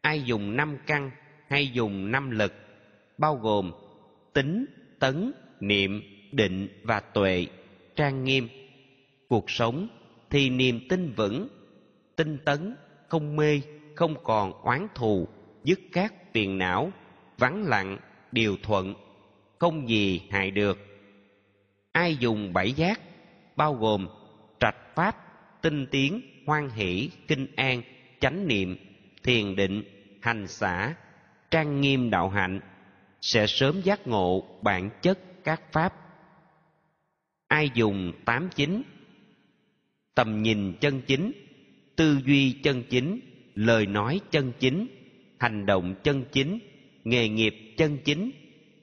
Ai 0.00 0.22
dùng 0.22 0.56
năm 0.56 0.78
căn 0.86 1.10
hay 1.48 1.68
dùng 1.68 2.10
năm 2.10 2.30
lực, 2.30 2.52
bao 3.18 3.36
gồm 3.36 3.72
tính 4.32 4.66
tấn, 5.04 5.32
niệm, 5.60 6.02
định 6.32 6.68
và 6.82 7.00
tuệ, 7.00 7.46
trang 7.96 8.24
nghiêm. 8.24 8.48
Cuộc 9.28 9.50
sống 9.50 9.88
thì 10.30 10.50
niềm 10.50 10.80
tin 10.88 11.12
vững, 11.16 11.48
tinh 12.16 12.38
tấn, 12.44 12.76
không 13.08 13.36
mê, 13.36 13.60
không 13.94 14.14
còn 14.22 14.52
oán 14.62 14.86
thù, 14.94 15.28
dứt 15.64 15.80
các 15.92 16.14
phiền 16.32 16.58
não, 16.58 16.92
vắng 17.38 17.64
lặng, 17.64 17.98
điều 18.32 18.56
thuận, 18.62 18.94
không 19.58 19.88
gì 19.88 20.20
hại 20.30 20.50
được. 20.50 20.78
Ai 21.92 22.16
dùng 22.16 22.52
bảy 22.52 22.72
giác, 22.72 23.00
bao 23.56 23.74
gồm 23.74 24.08
trạch 24.60 24.94
pháp, 24.94 25.16
tinh 25.62 25.86
tiến, 25.90 26.20
hoan 26.46 26.70
hỷ, 26.70 27.10
kinh 27.28 27.46
an, 27.56 27.82
chánh 28.20 28.48
niệm, 28.48 28.76
thiền 29.22 29.56
định, 29.56 29.82
hành 30.22 30.46
xả, 30.46 30.94
trang 31.50 31.80
nghiêm 31.80 32.10
đạo 32.10 32.28
hạnh 32.28 32.60
sẽ 33.24 33.46
sớm 33.46 33.80
giác 33.84 34.06
ngộ 34.06 34.44
bản 34.62 34.90
chất 35.02 35.18
các 35.44 35.72
pháp. 35.72 35.94
Ai 37.48 37.70
dùng 37.74 38.12
tám 38.24 38.48
chính? 38.54 38.82
Tầm 40.14 40.42
nhìn 40.42 40.74
chân 40.80 41.02
chính, 41.06 41.32
tư 41.96 42.18
duy 42.26 42.52
chân 42.52 42.82
chính, 42.90 43.20
lời 43.54 43.86
nói 43.86 44.20
chân 44.30 44.52
chính, 44.58 44.86
hành 45.38 45.66
động 45.66 45.94
chân 46.02 46.24
chính, 46.32 46.58
nghề 47.04 47.28
nghiệp 47.28 47.54
chân 47.76 47.98
chính 48.04 48.30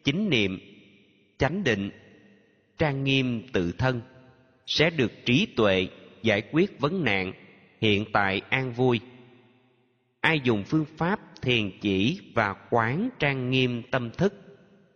chính 0.03 0.29
niệm, 0.29 0.59
chánh 1.37 1.63
định, 1.63 1.89
trang 2.77 3.03
nghiêm 3.03 3.43
tự 3.53 3.71
thân 3.71 4.01
sẽ 4.65 4.89
được 4.89 5.11
trí 5.25 5.45
tuệ 5.55 5.87
giải 6.23 6.41
quyết 6.51 6.79
vấn 6.79 7.03
nạn 7.03 7.33
hiện 7.81 8.05
tại 8.13 8.41
an 8.49 8.71
vui. 8.71 8.99
Ai 10.21 10.39
dùng 10.43 10.63
phương 10.63 10.85
pháp 10.97 11.19
thiền 11.41 11.71
chỉ 11.81 12.19
và 12.33 12.55
quán 12.69 13.09
trang 13.19 13.49
nghiêm 13.49 13.83
tâm 13.91 14.11
thức 14.11 14.33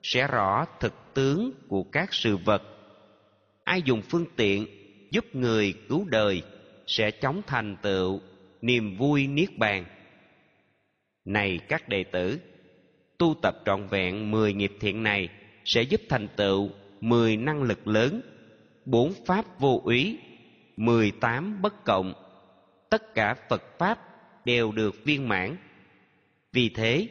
sẽ 0.04 0.28
rõ 0.28 0.66
thực 0.80 0.94
tướng 1.14 1.52
của 1.68 1.84
các 1.84 2.14
sự 2.14 2.38
vật. 2.38 2.64
Ai 3.64 3.82
dùng 3.82 4.02
phương 4.02 4.26
tiện 4.36 4.68
giúp 5.12 5.26
người 5.36 5.74
cứu 5.90 6.06
đời 6.06 6.42
sẽ 6.88 7.12
chóng 7.12 7.42
thành 7.48 7.78
tựu 7.82 8.22
niềm 8.62 8.98
vui 8.98 9.28
niết 9.28 9.58
bàn. 9.58 9.86
Này 11.26 11.60
các 11.68 11.90
đệ 11.90 12.04
tử, 12.04 12.40
tu 13.18 13.36
tập 13.42 13.56
trọn 13.66 13.88
vẹn 13.88 14.32
mười 14.32 14.54
nghiệp 14.54 14.72
thiện 14.80 15.04
này 15.04 15.30
sẽ 15.66 15.82
giúp 15.82 16.02
thành 16.10 16.28
tựu 16.36 16.70
mười 17.02 17.38
năng 17.38 17.64
lực 17.64 17.88
lớn, 17.88 18.22
bốn 18.86 19.14
pháp 19.26 19.60
vô 19.60 19.82
úy, 19.84 20.18
mười 20.78 21.12
tám 21.12 21.62
bất 21.62 21.86
cộng. 21.86 22.14
Tất 22.90 23.16
cả 23.16 23.36
phật 23.50 23.64
pháp 23.80 24.00
đều 24.46 24.72
được 24.72 24.96
viên 25.06 25.30
mãn 25.30 25.58
vì 26.56 26.70
thế, 26.70 27.08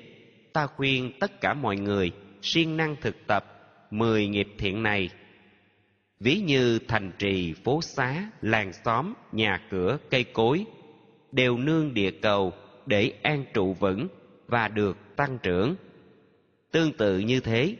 ta 0.52 0.66
khuyên 0.66 1.12
tất 1.20 1.40
cả 1.40 1.54
mọi 1.54 1.76
người 1.76 2.12
siêng 2.42 2.76
năng 2.76 2.96
thực 3.00 3.26
tập 3.26 3.44
mười 3.90 4.28
nghiệp 4.28 4.48
thiện 4.59 4.83
này. 4.83 5.11
Ví 6.20 6.40
như 6.40 6.78
thành 6.88 7.12
trì 7.18 7.52
phố 7.52 7.83
xá, 7.83 8.30
làng 8.40 8.72
xóm, 8.72 9.14
nhà 9.33 9.61
cửa, 9.70 9.98
cây 10.11 10.24
cối, 10.24 10.64
đều 11.33 11.59
nương 11.59 11.94
địa 11.94 12.11
cầu 12.11 12.52
để 12.87 13.12
an 13.22 13.44
trụ 13.54 13.74
vững 13.74 14.09
và 14.46 14.68
được 14.68 14.96
tăng 15.16 15.38
trưởng. 15.42 15.74
Tương 16.70 16.92
tự 16.92 17.18
như 17.18 17.40
thế, 17.40 17.76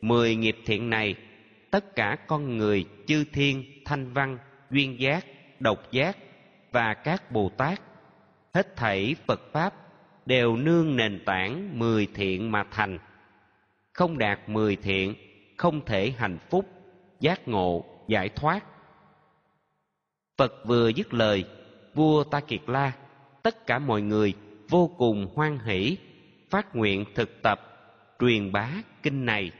mười 0.00 0.36
nghiệp 0.36 0.56
thiện 0.66 0.90
này, 0.90 1.14
tất 1.70 1.96
cả 1.96 2.16
con 2.26 2.58
người 2.58 2.84
chư 3.06 3.24
thiên, 3.32 3.64
thanh 3.84 4.12
văn, 4.12 4.38
duyên 4.70 5.00
giác, 5.00 5.26
độc 5.60 5.92
giác 5.92 6.16
và 6.72 6.94
các 6.94 7.32
bồ 7.32 7.48
tát, 7.48 7.80
hết 8.54 8.76
thảy 8.76 9.14
phật 9.26 9.40
pháp 9.52 9.83
đều 10.26 10.56
nương 10.56 10.96
nền 10.96 11.22
tảng 11.24 11.78
mười 11.78 12.06
thiện 12.14 12.52
mà 12.52 12.64
thành. 12.70 12.98
Không 13.92 14.18
đạt 14.18 14.48
mười 14.48 14.76
thiện, 14.76 15.14
không 15.56 15.84
thể 15.84 16.10
hạnh 16.18 16.38
phúc, 16.50 16.66
giác 17.20 17.48
ngộ, 17.48 17.84
giải 18.08 18.28
thoát. 18.28 18.64
Phật 20.36 20.52
vừa 20.66 20.88
dứt 20.88 21.14
lời, 21.14 21.44
vua 21.94 22.24
ta 22.24 22.40
kiệt 22.40 22.60
la, 22.66 22.92
tất 23.42 23.66
cả 23.66 23.78
mọi 23.78 24.02
người 24.02 24.34
vô 24.68 24.90
cùng 24.98 25.28
hoan 25.34 25.58
hỷ, 25.58 25.96
phát 26.50 26.76
nguyện 26.76 27.04
thực 27.14 27.42
tập, 27.42 27.60
truyền 28.20 28.52
bá 28.52 28.70
kinh 29.02 29.24
này. 29.26 29.50